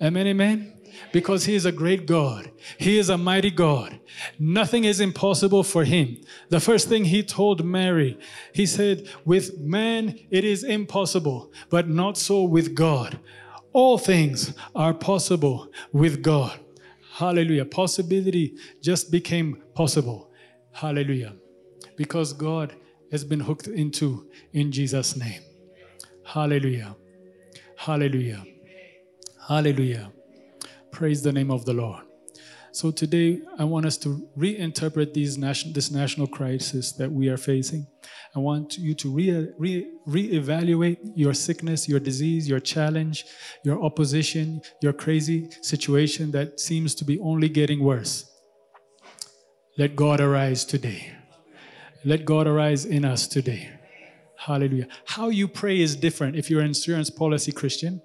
Amen, 0.03 0.27
amen. 0.27 0.73
Because 1.13 1.45
He 1.45 1.55
is 1.55 1.65
a 1.65 1.73
great 1.73 2.07
God. 2.07 2.51
He 2.79 2.99
is 2.99 3.09
a 3.09 3.19
mighty 3.19 3.51
God. 3.51 3.99
Nothing 4.39 4.85
is 4.85 5.01
impossible 5.01 5.65
for 5.65 5.85
Him. 5.85 6.19
The 6.51 6.61
first 6.61 6.89
thing 6.89 7.07
He 7.07 7.23
told 7.23 7.65
Mary, 7.65 8.19
He 8.53 8.67
said, 8.67 9.09
With 9.25 9.59
man 9.59 10.19
it 10.31 10.45
is 10.45 10.63
impossible, 10.63 11.53
but 11.69 11.89
not 11.89 12.17
so 12.17 12.45
with 12.45 12.75
God. 12.75 13.19
All 13.73 13.99
things 13.99 14.55
are 14.75 14.95
possible 14.95 15.69
with 15.93 16.23
God. 16.23 16.61
Hallelujah. 17.15 17.65
Possibility 17.65 18.57
just 18.83 19.13
became 19.13 19.63
possible. 19.75 20.33
Hallelujah. 20.73 21.35
Because 21.97 22.33
God 22.33 22.75
has 23.13 23.25
been 23.25 23.39
hooked 23.39 23.69
into 23.69 24.29
in 24.53 24.73
Jesus' 24.73 25.17
name. 25.17 25.41
Hallelujah. 26.25 26.97
Hallelujah. 27.77 28.45
Hallelujah. 29.47 30.11
Praise 30.91 31.23
the 31.23 31.33
name 31.33 31.53
of 31.53 31.65
the 31.65 31.75
Lord. 31.75 32.03
So 32.75 32.91
today, 32.91 33.41
I 33.57 33.63
want 33.63 33.87
us 33.87 33.97
to 33.99 34.29
reinterpret 34.37 35.15
these 35.15 35.39
nation, 35.39 35.73
this 35.73 35.93
national 35.93 36.27
crisis 36.27 36.91
that 36.95 37.13
we 37.13 37.29
are 37.29 37.37
facing. 37.37 37.87
I 38.35 38.41
want 38.41 38.77
you 38.77 38.95
to 38.95 39.15
re, 39.15 39.49
re, 39.57 39.93
reevaluate 40.09 40.99
your 41.15 41.35
sickness, 41.35 41.89
your 41.89 42.01
disease, 42.01 42.49
your 42.49 42.59
challenge, 42.59 43.27
your 43.65 43.81
opposition, 43.81 44.61
your 44.83 44.93
crazy 44.93 45.51
situation 45.63 46.33
that 46.33 46.59
seems 46.59 46.97
to 46.97 47.05
be 47.05 47.21
only 47.21 47.49
getting 47.49 47.79
worse. 47.79 48.29
Let 49.79 49.95
God 49.95 50.21
arise 50.21 50.65
today. 50.65 51.13
Let 52.05 52.25
God 52.25 52.49
arise 52.49 52.85
in 52.85 53.05
us 53.05 53.29
today. 53.29 53.71
Hallelujah. 54.37 54.89
How 55.05 55.29
you 55.29 55.47
pray 55.47 55.81
is 55.81 55.95
different 55.95 56.35
if 56.35 56.51
you're 56.51 56.61
an 56.61 56.75
insurance 56.75 57.09
policy 57.09 57.53
Christian 57.53 58.03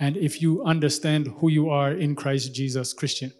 and 0.00 0.16
if 0.16 0.40
you 0.40 0.64
understand 0.64 1.34
who 1.40 1.50
you 1.50 1.68
are 1.68 1.92
in 1.92 2.16
Christ 2.16 2.54
Jesus 2.54 2.94
Christian. 2.94 3.30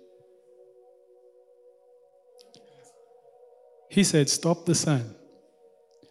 He 3.88 4.04
said, 4.04 4.28
Stop 4.28 4.66
the 4.66 4.74
sun. 4.74 5.14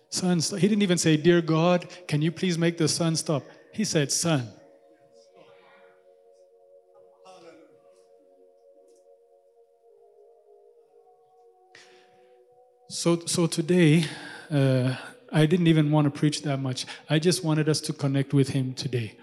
Sun, 0.10 0.42
stop. 0.42 0.60
he 0.60 0.68
didn't 0.68 0.84
even 0.84 0.98
say, 0.98 1.18
Dear 1.18 1.42
God, 1.42 1.88
can 2.08 2.22
you 2.22 2.32
please 2.32 2.58
make 2.58 2.78
the 2.78 2.88
sun 2.88 3.16
stop? 3.16 3.44
He 3.74 3.84
said, 3.84 4.12
Sun. 4.12 4.48
So, 12.88 13.20
so 13.26 13.46
today, 13.46 14.06
uh, 14.50 14.96
I 15.32 15.46
didn't 15.46 15.68
even 15.68 15.92
want 15.92 16.06
to 16.06 16.12
preach 16.12 16.44
that 16.44 16.62
much. 16.62 16.86
I 17.10 17.20
just 17.20 17.44
wanted 17.44 17.68
us 17.68 17.82
to 17.82 17.94
connect 17.94 18.34
with 18.34 18.50
Him 18.50 18.74
today. 18.74 19.18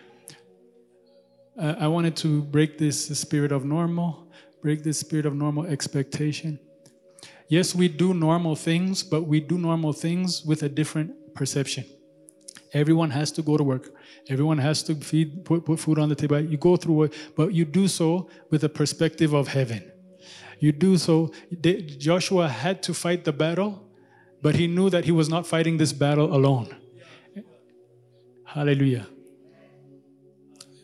Uh, 1.59 1.77
I 1.79 1.87
wanted 1.87 2.15
to 2.17 2.43
break 2.43 2.77
this 2.77 3.07
spirit 3.19 3.51
of 3.51 3.65
normal, 3.65 4.31
break 4.61 4.83
this 4.83 5.01
spirit 5.01 5.27
of 5.27 5.35
normal 5.35 5.65
expectation. 5.65 6.59
Yes, 7.53 7.75
we 7.75 7.87
do 7.87 8.15
normal 8.15 8.57
things, 8.57 9.03
but 9.03 9.25
we 9.25 9.38
do 9.38 9.59
normal 9.59 9.93
things 9.93 10.43
with 10.43 10.62
a 10.62 10.71
different 10.71 11.35
perception. 11.35 11.85
Everyone 12.73 13.11
has 13.11 13.31
to 13.33 13.43
go 13.43 13.59
to 13.59 13.62
work. 13.62 13.95
Everyone 14.31 14.57
has 14.57 14.83
to 14.85 14.95
feed, 14.95 15.45
put, 15.45 15.67
put 15.67 15.79
food 15.79 15.99
on 15.99 16.09
the 16.09 16.15
table. 16.15 16.41
You 16.41 16.57
go 16.57 16.77
through 16.79 17.03
it, 17.03 17.15
but 17.37 17.53
you 17.53 17.67
do 17.67 17.88
so 17.88 18.31
with 18.49 18.65
a 18.65 18.71
perspective 18.71 19.35
of 19.35 19.49
heaven. 19.49 19.83
You 20.61 20.73
do 20.73 20.97
so. 20.97 21.31
Joshua 21.99 22.49
had 22.49 22.83
to 22.85 22.95
fight 22.95 23.25
the 23.25 23.35
battle, 23.35 23.87
but 24.41 24.55
he 24.55 24.67
knew 24.67 24.88
that 24.88 25.05
he 25.05 25.12
was 25.12 25.29
not 25.29 25.47
fighting 25.47 25.77
this 25.77 25.93
battle 25.93 26.35
alone. 26.35 26.75
Hallelujah. 28.47 29.07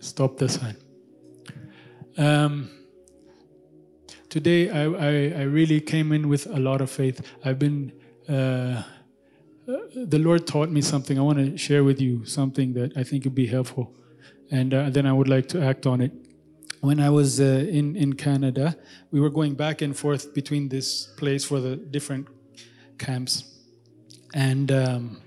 Stop 0.01 0.37
this 0.37 0.59
one. 0.61 0.77
Um, 2.19 2.78
today 4.29 4.71
I, 4.71 4.85
I, 4.85 5.41
I, 5.41 5.43
really 5.43 5.81
came 5.81 6.13
in 6.13 6.29
with 6.29 6.47
a 6.47 6.59
lot 6.59 6.81
of 6.81 6.91
faith. 6.91 7.21
I've 7.45 7.59
been, 7.59 7.93
uh, 8.29 8.83
the 9.67 10.19
Lord 10.19 10.47
taught 10.47 10.71
me 10.71 10.81
something. 10.83 11.19
I 11.19 11.23
want 11.23 11.39
to 11.39 11.57
share 11.57 11.85
with 11.85 12.01
you 12.01 12.25
something 12.25 12.75
that 12.75 12.97
I 12.97 13.05
think 13.05 13.25
would 13.25 13.35
be 13.35 13.47
helpful. 13.47 13.95
And 14.51 14.73
uh, 14.73 14.91
then 14.91 15.07
I 15.07 15.13
would 15.13 15.29
like 15.29 15.49
to 15.49 15.63
act 15.63 15.87
on 15.87 16.01
it. 16.01 16.13
When 16.81 17.01
I 17.01 17.11
was 17.11 17.41
uh, 17.41 17.67
in, 17.69 17.97
in 17.97 18.13
Canada, 18.15 18.77
we 19.11 19.21
were 19.21 19.31
going 19.31 19.55
back 19.55 19.83
and 19.83 19.97
forth 19.97 20.33
between 20.33 20.69
this 20.69 21.07
place 21.17 21.45
for 21.45 21.61
the 21.61 21.77
different 21.77 22.29
camps. 22.99 23.45
And 24.35 24.71
um, 24.71 25.21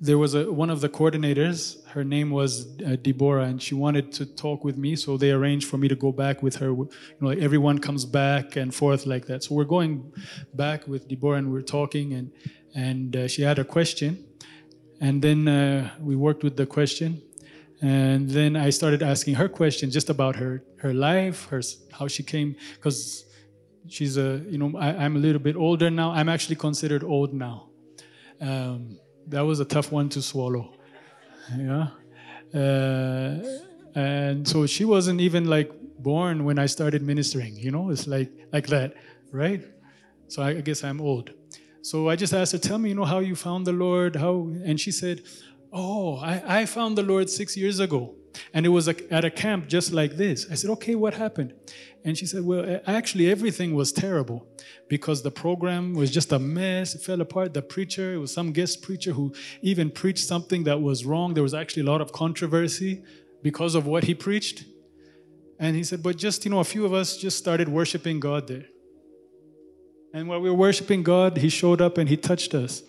there 0.00 0.16
was 0.16 0.34
a, 0.34 0.50
one 0.50 0.70
of 0.70 0.80
the 0.80 0.88
coordinators 0.88 1.80
her 1.90 2.04
name 2.04 2.30
was 2.30 2.66
uh, 2.86 2.96
Deborah, 3.02 3.44
and 3.44 3.60
she 3.60 3.74
wanted 3.74 4.12
to 4.12 4.26
talk 4.26 4.64
with 4.64 4.76
me. 4.76 4.96
So 4.96 5.16
they 5.16 5.32
arranged 5.32 5.66
for 5.66 5.76
me 5.76 5.88
to 5.88 5.96
go 5.96 6.12
back 6.12 6.42
with 6.42 6.56
her. 6.56 6.68
You 6.68 6.88
know, 7.20 7.28
like 7.28 7.38
everyone 7.38 7.78
comes 7.80 8.04
back 8.04 8.56
and 8.56 8.74
forth 8.74 9.06
like 9.06 9.26
that. 9.26 9.44
So 9.44 9.54
we're 9.54 9.64
going 9.64 10.12
back 10.54 10.86
with 10.86 11.08
Deborah, 11.08 11.38
and 11.38 11.52
we're 11.52 11.62
talking, 11.62 12.14
and 12.14 12.32
and 12.74 13.16
uh, 13.16 13.28
she 13.28 13.42
had 13.42 13.58
a 13.58 13.64
question, 13.64 14.24
and 15.00 15.20
then 15.20 15.48
uh, 15.48 15.90
we 16.00 16.16
worked 16.16 16.44
with 16.44 16.56
the 16.56 16.66
question, 16.66 17.22
and 17.82 18.30
then 18.30 18.56
I 18.56 18.70
started 18.70 19.02
asking 19.02 19.34
her 19.34 19.48
question 19.48 19.90
just 19.90 20.08
about 20.10 20.36
her 20.36 20.62
her 20.78 20.94
life, 20.94 21.46
her 21.50 21.60
how 21.92 22.06
she 22.08 22.22
came, 22.22 22.54
because 22.74 23.24
she's 23.88 24.16
a 24.16 24.42
you 24.48 24.58
know 24.58 24.78
I, 24.78 25.04
I'm 25.04 25.16
a 25.16 25.18
little 25.18 25.42
bit 25.42 25.56
older 25.56 25.90
now. 25.90 26.12
I'm 26.12 26.28
actually 26.28 26.56
considered 26.56 27.02
old 27.02 27.34
now 27.34 27.68
Um, 28.40 28.98
that 29.28 29.42
was 29.42 29.60
a 29.60 29.64
tough 29.64 29.92
one 29.92 30.08
to 30.10 30.22
swallow. 30.22 30.72
Yeah. 31.56 31.88
Uh, 32.54 33.38
and 33.94 34.46
so 34.46 34.66
she 34.66 34.84
wasn't 34.84 35.20
even 35.20 35.44
like 35.46 35.70
born 35.98 36.44
when 36.44 36.58
I 36.58 36.66
started 36.66 37.02
ministering, 37.02 37.56
you 37.56 37.70
know, 37.70 37.90
it's 37.90 38.06
like 38.06 38.30
like 38.52 38.66
that, 38.68 38.94
right? 39.32 39.62
So 40.28 40.42
I, 40.42 40.50
I 40.50 40.60
guess 40.60 40.84
I'm 40.84 41.00
old. 41.00 41.32
So 41.82 42.08
I 42.08 42.16
just 42.16 42.32
asked 42.32 42.52
her, 42.52 42.58
tell 42.58 42.78
me, 42.78 42.90
you 42.90 42.94
know, 42.94 43.04
how 43.04 43.20
you 43.20 43.34
found 43.34 43.66
the 43.66 43.72
Lord, 43.72 44.16
how, 44.16 44.50
and 44.64 44.78
she 44.78 44.90
said, 44.90 45.22
oh, 45.72 46.16
I, 46.16 46.60
I 46.60 46.66
found 46.66 46.98
the 46.98 47.02
Lord 47.02 47.30
six 47.30 47.56
years 47.56 47.80
ago. 47.80 48.14
And 48.54 48.64
it 48.64 48.68
was 48.68 48.88
at 48.88 49.24
a 49.24 49.30
camp 49.30 49.68
just 49.68 49.92
like 49.92 50.16
this. 50.16 50.46
I 50.50 50.54
said, 50.54 50.70
okay, 50.70 50.94
what 50.94 51.14
happened? 51.14 51.54
And 52.04 52.16
she 52.16 52.26
said, 52.26 52.44
well, 52.44 52.80
actually, 52.86 53.30
everything 53.30 53.74
was 53.74 53.92
terrible 53.92 54.46
because 54.88 55.22
the 55.22 55.30
program 55.30 55.94
was 55.94 56.10
just 56.10 56.32
a 56.32 56.38
mess. 56.38 56.94
It 56.94 57.02
fell 57.02 57.20
apart. 57.20 57.54
The 57.54 57.62
preacher, 57.62 58.14
it 58.14 58.18
was 58.18 58.32
some 58.32 58.52
guest 58.52 58.82
preacher 58.82 59.12
who 59.12 59.34
even 59.62 59.90
preached 59.90 60.24
something 60.24 60.64
that 60.64 60.80
was 60.80 61.04
wrong. 61.04 61.34
There 61.34 61.42
was 61.42 61.54
actually 61.54 61.82
a 61.82 61.86
lot 61.86 62.00
of 62.00 62.12
controversy 62.12 63.02
because 63.42 63.74
of 63.74 63.86
what 63.86 64.04
he 64.04 64.14
preached. 64.14 64.64
And 65.58 65.76
he 65.76 65.82
said, 65.84 66.02
but 66.02 66.16
just, 66.16 66.44
you 66.44 66.50
know, 66.50 66.60
a 66.60 66.64
few 66.64 66.86
of 66.86 66.94
us 66.94 67.16
just 67.16 67.36
started 67.36 67.68
worshiping 67.68 68.20
God 68.20 68.46
there. 68.46 68.64
And 70.14 70.26
while 70.26 70.40
we 70.40 70.48
were 70.50 70.56
worshiping 70.56 71.02
God, 71.02 71.36
he 71.36 71.48
showed 71.48 71.80
up 71.80 71.98
and 71.98 72.08
he 72.08 72.16
touched 72.16 72.54
us. 72.54 72.82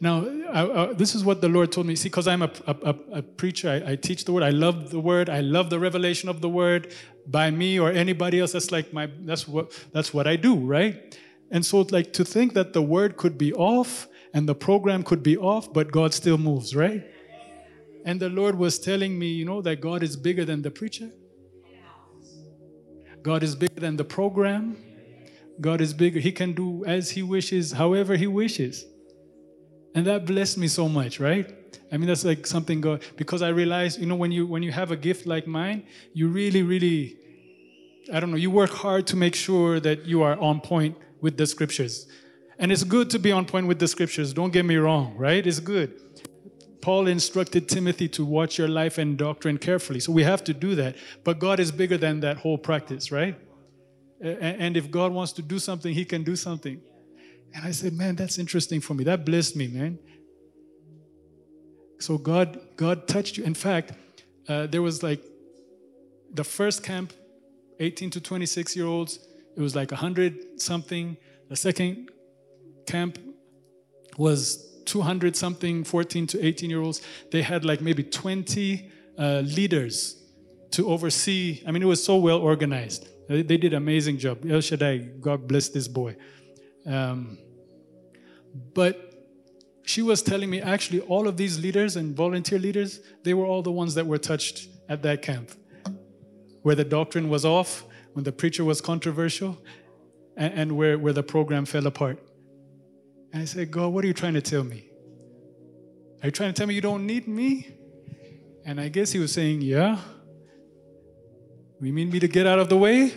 Now, 0.00 0.26
I, 0.52 0.82
I, 0.82 0.92
this 0.92 1.14
is 1.14 1.24
what 1.24 1.40
the 1.40 1.48
Lord 1.48 1.70
told 1.70 1.86
me. 1.86 1.94
See, 1.94 2.08
because 2.08 2.26
I'm 2.26 2.42
a, 2.42 2.50
a, 2.66 2.94
a 3.12 3.22
preacher, 3.22 3.70
I, 3.70 3.92
I, 3.92 3.96
teach 3.96 4.24
the 4.24 4.32
word. 4.32 4.42
I 4.42 4.50
love 4.50 4.90
the 4.90 4.98
word. 4.98 5.30
I 5.30 5.40
love 5.40 5.70
the 5.70 5.78
revelation 5.78 6.28
of 6.28 6.40
the 6.40 6.48
word. 6.48 6.92
By 7.26 7.50
me 7.50 7.78
or 7.78 7.90
anybody 7.90 8.40
else, 8.40 8.52
that's 8.52 8.70
like 8.72 8.92
my 8.92 9.08
that's 9.20 9.48
what 9.48 9.72
that's 9.92 10.12
what 10.12 10.26
I 10.26 10.36
do, 10.36 10.56
right? 10.56 11.18
And 11.50 11.64
so, 11.64 11.86
like 11.90 12.12
to 12.14 12.24
think 12.24 12.54
that 12.54 12.72
the 12.72 12.82
word 12.82 13.16
could 13.16 13.38
be 13.38 13.52
off 13.54 14.08
and 14.34 14.48
the 14.48 14.54
program 14.54 15.04
could 15.04 15.22
be 15.22 15.36
off, 15.36 15.72
but 15.72 15.92
God 15.92 16.12
still 16.12 16.36
moves, 16.36 16.74
right? 16.74 17.04
And 18.04 18.20
the 18.20 18.28
Lord 18.28 18.56
was 18.56 18.78
telling 18.78 19.18
me, 19.18 19.28
you 19.28 19.44
know, 19.44 19.62
that 19.62 19.80
God 19.80 20.02
is 20.02 20.16
bigger 20.16 20.44
than 20.44 20.60
the 20.60 20.70
preacher. 20.70 21.10
God 23.22 23.42
is 23.42 23.54
bigger 23.54 23.80
than 23.80 23.96
the 23.96 24.04
program. 24.04 24.76
God 25.60 25.80
is 25.80 25.94
bigger. 25.94 26.20
He 26.20 26.32
can 26.32 26.52
do 26.52 26.84
as 26.84 27.12
He 27.12 27.22
wishes, 27.22 27.72
however 27.72 28.16
He 28.16 28.26
wishes. 28.26 28.84
And 29.94 30.06
that 30.06 30.26
blessed 30.26 30.58
me 30.58 30.68
so 30.68 30.88
much, 30.88 31.20
right? 31.20 31.54
I 31.92 31.96
mean, 31.96 32.08
that's 32.08 32.24
like 32.24 32.46
something 32.46 32.80
God, 32.80 33.02
because 33.16 33.42
I 33.42 33.48
realized, 33.48 34.00
you 34.00 34.06
know, 34.06 34.16
when 34.16 34.32
you 34.32 34.46
when 34.46 34.62
you 34.62 34.72
have 34.72 34.90
a 34.90 34.96
gift 34.96 35.26
like 35.26 35.46
mine, 35.46 35.84
you 36.12 36.28
really, 36.28 36.62
really, 36.62 37.16
I 38.12 38.18
don't 38.18 38.30
know, 38.30 38.36
you 38.36 38.50
work 38.50 38.70
hard 38.70 39.06
to 39.08 39.16
make 39.16 39.34
sure 39.34 39.78
that 39.80 40.04
you 40.04 40.22
are 40.22 40.36
on 40.38 40.60
point 40.60 40.96
with 41.20 41.36
the 41.36 41.46
scriptures. 41.46 42.06
And 42.58 42.72
it's 42.72 42.84
good 42.84 43.10
to 43.10 43.18
be 43.18 43.32
on 43.32 43.44
point 43.44 43.66
with 43.66 43.78
the 43.78 43.88
scriptures. 43.88 44.32
Don't 44.32 44.52
get 44.52 44.64
me 44.64 44.76
wrong, 44.76 45.16
right? 45.16 45.46
It's 45.46 45.60
good. 45.60 46.00
Paul 46.80 47.06
instructed 47.06 47.68
Timothy 47.68 48.08
to 48.08 48.24
watch 48.24 48.58
your 48.58 48.68
life 48.68 48.98
and 48.98 49.16
doctrine 49.16 49.58
carefully. 49.58 50.00
So 50.00 50.12
we 50.12 50.22
have 50.24 50.44
to 50.44 50.52
do 50.52 50.74
that. 50.74 50.96
But 51.24 51.38
God 51.38 51.58
is 51.58 51.72
bigger 51.72 51.96
than 51.96 52.20
that 52.20 52.36
whole 52.38 52.58
practice, 52.58 53.10
right? 53.10 53.38
And 54.20 54.76
if 54.76 54.90
God 54.90 55.12
wants 55.12 55.32
to 55.32 55.42
do 55.42 55.58
something, 55.58 55.94
He 55.94 56.04
can 56.04 56.24
do 56.24 56.36
something. 56.36 56.80
And 57.54 57.64
I 57.64 57.70
said, 57.70 57.92
man, 57.92 58.16
that's 58.16 58.38
interesting 58.38 58.80
for 58.80 58.94
me. 58.94 59.04
That 59.04 59.24
blessed 59.24 59.54
me, 59.54 59.68
man. 59.68 59.98
So 62.00 62.18
God, 62.18 62.60
God 62.76 63.06
touched 63.06 63.36
you. 63.36 63.44
In 63.44 63.54
fact, 63.54 63.92
uh, 64.48 64.66
there 64.66 64.82
was 64.82 65.02
like 65.02 65.22
the 66.32 66.44
first 66.44 66.82
camp, 66.82 67.12
18 67.78 68.10
to 68.10 68.20
26 68.20 68.76
year 68.76 68.86
olds, 68.86 69.20
it 69.56 69.60
was 69.60 69.76
like 69.76 69.92
100 69.92 70.60
something. 70.60 71.16
The 71.48 71.56
second 71.56 72.10
camp 72.86 73.18
was 74.18 74.82
200 74.86 75.34
something 75.34 75.84
14 75.84 76.26
to 76.28 76.44
18 76.44 76.70
year 76.70 76.80
olds 76.80 77.00
they 77.30 77.42
had 77.42 77.64
like 77.64 77.80
maybe 77.80 78.02
20 78.02 78.90
uh, 79.18 79.42
leaders 79.44 80.22
to 80.70 80.88
oversee 80.88 81.62
i 81.66 81.70
mean 81.70 81.82
it 81.82 81.86
was 81.86 82.04
so 82.04 82.16
well 82.16 82.38
organized 82.38 83.08
they, 83.28 83.42
they 83.42 83.56
did 83.56 83.72
amazing 83.72 84.18
job 84.18 84.38
el 84.48 84.60
shaddai 84.60 84.98
god 84.98 85.48
bless 85.48 85.68
this 85.70 85.88
boy 85.88 86.14
um, 86.86 87.38
but 88.74 89.10
she 89.82 90.00
was 90.00 90.22
telling 90.22 90.48
me 90.48 90.60
actually 90.60 91.00
all 91.00 91.28
of 91.28 91.36
these 91.36 91.58
leaders 91.58 91.96
and 91.96 92.16
volunteer 92.16 92.58
leaders 92.58 93.00
they 93.22 93.34
were 93.34 93.44
all 93.44 93.62
the 93.62 93.72
ones 93.72 93.94
that 93.94 94.06
were 94.06 94.18
touched 94.18 94.68
at 94.88 95.02
that 95.02 95.22
camp 95.22 95.50
where 96.62 96.74
the 96.74 96.84
doctrine 96.84 97.28
was 97.28 97.44
off 97.44 97.84
when 98.14 98.24
the 98.24 98.32
preacher 98.32 98.64
was 98.64 98.80
controversial 98.80 99.58
and, 100.36 100.54
and 100.54 100.76
where, 100.76 100.98
where 100.98 101.12
the 101.12 101.22
program 101.22 101.64
fell 101.64 101.86
apart 101.86 102.18
and 103.34 103.42
I 103.42 103.46
said, 103.46 103.72
God, 103.72 103.88
what 103.88 104.04
are 104.04 104.06
you 104.06 104.14
trying 104.14 104.34
to 104.34 104.40
tell 104.40 104.62
me? 104.62 104.84
Are 106.22 106.26
you 106.26 106.30
trying 106.30 106.52
to 106.52 106.56
tell 106.56 106.68
me 106.68 106.74
you 106.74 106.80
don't 106.80 107.04
need 107.04 107.26
me? 107.26 107.66
And 108.64 108.80
I 108.80 108.86
guess 108.88 109.10
he 109.10 109.18
was 109.18 109.32
saying, 109.32 109.60
Yeah. 109.60 109.98
We 111.80 111.90
mean 111.90 112.10
me 112.10 112.20
to 112.20 112.28
get 112.28 112.46
out 112.46 112.60
of 112.60 112.68
the 112.68 112.76
way? 112.76 113.12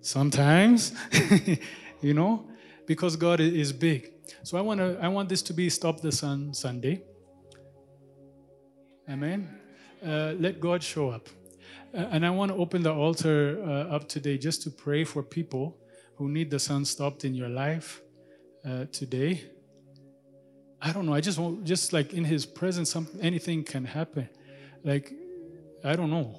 Sometimes, 0.00 0.92
you 2.00 2.14
know, 2.14 2.48
because 2.86 3.16
God 3.16 3.40
is 3.40 3.72
big. 3.72 4.12
So 4.42 4.58
I 4.58 4.60
want 4.60 4.80
to 4.80 4.98
I 5.00 5.08
want 5.08 5.28
this 5.28 5.42
to 5.42 5.52
be 5.52 5.70
Stop 5.70 6.00
the 6.00 6.12
Sun 6.12 6.54
Sunday. 6.54 7.02
Amen. 9.08 9.48
Uh, 10.04 10.34
let 10.38 10.60
God 10.60 10.82
show 10.82 11.10
up. 11.10 11.28
Uh, 11.94 12.08
and 12.10 12.26
I 12.26 12.30
want 12.30 12.50
to 12.50 12.58
open 12.58 12.82
the 12.82 12.92
altar 12.92 13.58
uh, 13.62 13.94
up 13.94 14.08
today 14.08 14.36
just 14.36 14.62
to 14.62 14.70
pray 14.70 15.04
for 15.04 15.22
people 15.22 15.78
who 16.16 16.28
need 16.28 16.50
the 16.50 16.58
sun 16.58 16.84
stopped 16.84 17.24
in 17.24 17.34
your 17.34 17.48
life 17.48 18.02
uh, 18.66 18.86
today. 18.92 19.42
I 20.82 20.92
don't 20.92 21.06
know. 21.06 21.14
I 21.14 21.20
just 21.20 21.38
want, 21.38 21.64
just 21.64 21.92
like 21.92 22.12
in 22.12 22.24
His 22.24 22.44
presence, 22.44 22.90
something, 22.90 23.20
anything 23.20 23.64
can 23.64 23.84
happen. 23.84 24.28
Like, 24.84 25.12
I 25.84 25.96
don't 25.96 26.10
know. 26.10 26.38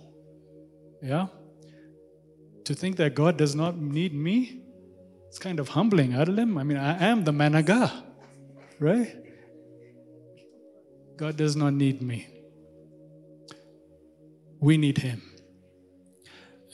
Yeah? 1.02 1.28
To 2.66 2.74
think 2.74 2.98
that 2.98 3.16
God 3.16 3.38
does 3.38 3.56
not 3.56 3.78
need 3.78 4.14
me, 4.14 4.62
it's 5.28 5.40
kind 5.40 5.60
of 5.60 5.70
humbling, 5.70 6.12
Adelim. 6.12 6.60
I 6.60 6.64
mean, 6.64 6.78
I 6.78 7.06
am 7.06 7.24
the 7.24 7.32
man 7.32 7.56
of 7.56 7.66
God, 7.66 7.92
right? 8.80 9.16
God 11.18 11.36
does 11.36 11.56
not 11.56 11.74
need 11.74 12.02
me. 12.02 12.28
We 14.60 14.78
need 14.78 15.00
Him. 15.00 15.22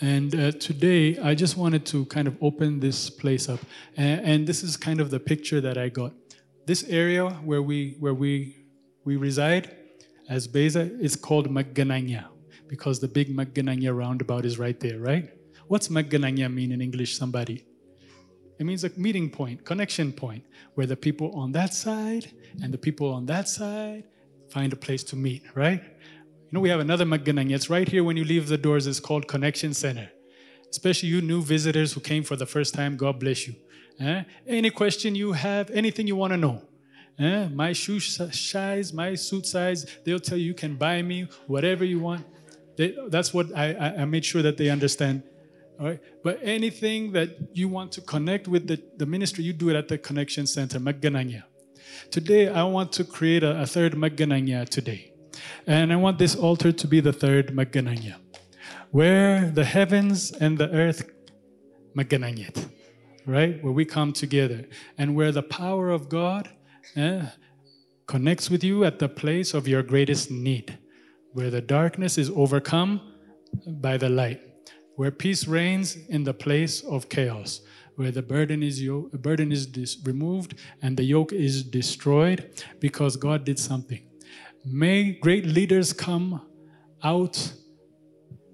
And 0.02 0.36
uh, 0.36 0.52
today, 0.52 1.18
I 1.18 1.34
just 1.34 1.56
wanted 1.56 1.86
to 1.88 2.06
kind 2.06 2.28
of 2.28 2.36
open 2.42 2.80
this 2.80 3.10
place 3.10 3.48
up. 3.48 3.60
And, 3.96 4.22
and 4.22 4.48
this 4.48 4.64
is 4.64 4.76
kind 4.76 5.00
of 5.00 5.12
the 5.12 5.20
picture 5.20 5.62
that 5.62 5.78
I 5.78 5.90
got 5.90 6.14
this 6.66 6.84
area 6.86 7.30
where 7.30 7.62
we 7.62 7.96
where 8.00 8.14
we 8.14 8.66
we 9.06 9.18
reside 9.18 9.76
as 10.30 10.48
Beza 10.48 10.92
is 11.00 11.16
called 11.16 11.50
Maggananya 11.50 12.26
because 12.68 13.00
the 13.00 13.08
big 13.08 13.36
Maggananya 13.36 13.96
roundabout 13.96 14.46
is 14.46 14.58
right 14.58 14.80
there, 14.80 15.00
right? 15.00 15.30
What's 15.68 15.90
Maggananya 15.90 16.54
mean 16.54 16.72
in 16.72 16.82
English, 16.82 17.18
somebody? 17.18 17.66
It 18.60 18.66
means 18.66 18.84
a 18.84 18.92
meeting 18.98 19.30
point, 19.30 19.66
connection 19.66 20.14
point, 20.14 20.44
where 20.76 20.86
the 20.86 20.96
people 20.96 21.32
on 21.36 21.52
that 21.54 21.74
side 21.74 22.32
and 22.62 22.74
the 22.74 22.78
people 22.78 23.12
on 23.12 23.26
that 23.26 23.50
side 23.50 24.04
find 24.50 24.72
a 24.72 24.76
place 24.76 25.04
to 25.06 25.16
meet, 25.16 25.44
right? 25.56 25.82
You 25.82 26.50
know, 26.52 26.60
we 26.60 26.70
have 26.70 26.80
another 26.80 27.06
Maggananya. 27.06 27.56
It's 27.56 27.70
right 27.70 27.88
here 27.88 28.04
when 28.04 28.16
you 28.16 28.24
leave 28.24 28.48
the 28.48 28.58
doors. 28.58 28.86
It's 28.86 29.00
called 29.00 29.28
Connection 29.28 29.74
Center. 29.74 30.12
Especially 30.70 31.10
you 31.10 31.22
new 31.22 31.42
visitors 31.42 31.94
who 31.94 32.00
came 32.00 32.24
for 32.24 32.36
the 32.36 32.46
first 32.46 32.74
time, 32.74 32.96
God 32.96 33.20
bless 33.20 33.48
you. 33.48 33.56
Eh? 34.00 34.24
Any 34.48 34.70
question 34.70 35.16
you 35.16 35.34
have, 35.34 35.70
anything 35.72 36.08
you 36.08 36.16
want 36.16 36.32
to 36.32 36.38
know. 36.38 36.62
Eh? 37.20 37.48
My 37.50 37.74
shoe 37.74 38.00
size, 38.00 38.94
my 38.94 39.16
suit 39.16 39.46
size, 39.46 39.86
they'll 40.04 40.20
tell 40.20 40.38
you 40.38 40.46
you 40.46 40.54
can 40.54 40.76
buy 40.76 41.02
me 41.02 41.28
whatever 41.48 41.86
you 41.86 42.00
want. 42.00 42.26
They, 42.76 42.96
that's 43.10 43.34
what 43.34 43.56
I, 43.56 43.76
I, 43.98 44.06
made 44.06 44.26
sure 44.26 44.42
that 44.42 44.58
they 44.58 44.70
understand. 44.70 45.22
All 45.80 45.88
right? 45.88 46.00
But 46.24 46.40
anything 46.42 47.12
that 47.14 47.30
you 47.54 47.68
want 47.68 47.92
to 47.94 48.02
connect 48.02 48.48
with 48.48 48.68
the, 48.68 48.82
the 48.98 49.06
ministry, 49.06 49.44
you 49.44 49.54
do 49.54 49.70
it 49.70 49.76
at 49.76 49.88
the 49.88 49.98
Connection 49.98 50.48
Center, 50.48 50.80
Maggananya. 50.80 51.44
Today, 52.12 52.48
I 52.48 52.64
want 52.64 52.92
to 52.94 53.04
create 53.04 53.44
a, 53.44 53.62
a 53.62 53.66
third 53.66 53.94
Maggananya 53.94 54.68
today. 54.68 55.14
And 55.66 55.92
I 55.92 55.96
want 55.96 56.20
this 56.20 56.36
altar 56.36 56.72
to 56.72 56.88
be 56.88 57.00
the 57.00 57.14
third 57.14 57.48
Maggananya, 57.48 58.16
where 58.92 59.50
the 59.50 59.64
heavens 59.64 60.32
and 60.32 60.58
the 60.58 60.70
earth 60.70 61.10
Maggananyat 61.98 62.70
right? 63.26 63.64
Where 63.64 63.74
we 63.74 63.86
come 63.86 64.14
together 64.14 64.66
and 64.98 65.16
where 65.16 65.32
the 65.32 65.44
power 65.44 65.90
of 65.90 66.10
God 66.10 66.50
eh, 66.96 67.26
connects 68.08 68.50
with 68.50 68.64
you 68.64 68.84
at 68.84 69.00
the 69.00 69.10
place 69.10 69.54
of 69.54 69.68
your 69.68 69.84
greatest 69.84 70.30
need, 70.30 70.78
where 71.32 71.50
the 71.50 71.62
darkness 71.62 72.18
is 72.18 72.30
overcome 72.32 73.02
by 73.68 73.98
the 73.98 74.10
light, 74.10 74.42
where 74.96 75.12
peace 75.12 75.48
reigns 75.48 75.98
in 76.10 76.24
the 76.24 76.34
place 76.34 76.82
of 76.84 77.10
chaos, 77.10 77.62
where 77.96 78.12
the 78.12 78.22
burden 78.22 78.64
is 78.64 78.82
yo- 78.82 79.10
burden 79.14 79.52
is 79.52 79.66
dis- 79.66 79.98
removed 80.06 80.56
and 80.82 80.98
the 80.98 81.04
yoke 81.04 81.34
is 81.34 81.64
destroyed 81.64 82.52
because 82.80 83.16
God 83.16 83.44
did 83.44 83.60
something. 83.60 84.02
May 84.66 85.14
great 85.14 85.46
leaders 85.46 85.94
come 85.94 86.42
out 87.04 87.54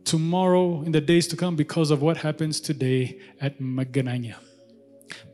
tomorrow 0.03 0.81
in 0.81 0.91
the 0.91 1.01
days 1.01 1.27
to 1.27 1.35
come 1.35 1.55
because 1.55 1.91
of 1.91 2.01
what 2.01 2.17
happens 2.17 2.59
today 2.59 3.19
at 3.39 3.59
Maggananya. 3.59 4.35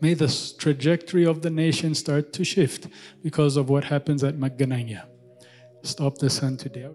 May 0.02 0.14
the 0.14 0.28
trajectory 0.58 1.26
of 1.26 1.42
the 1.42 1.50
nation 1.50 1.96
start 1.96 2.34
to 2.34 2.44
shift 2.44 2.88
because 3.24 3.56
of 3.58 3.70
what 3.70 3.86
happens 3.86 4.24
at 4.24 4.36
Maggananya. 4.36 5.04
Stop 5.84 6.18
the 6.18 6.30
sun 6.30 6.58
today. 6.58 6.90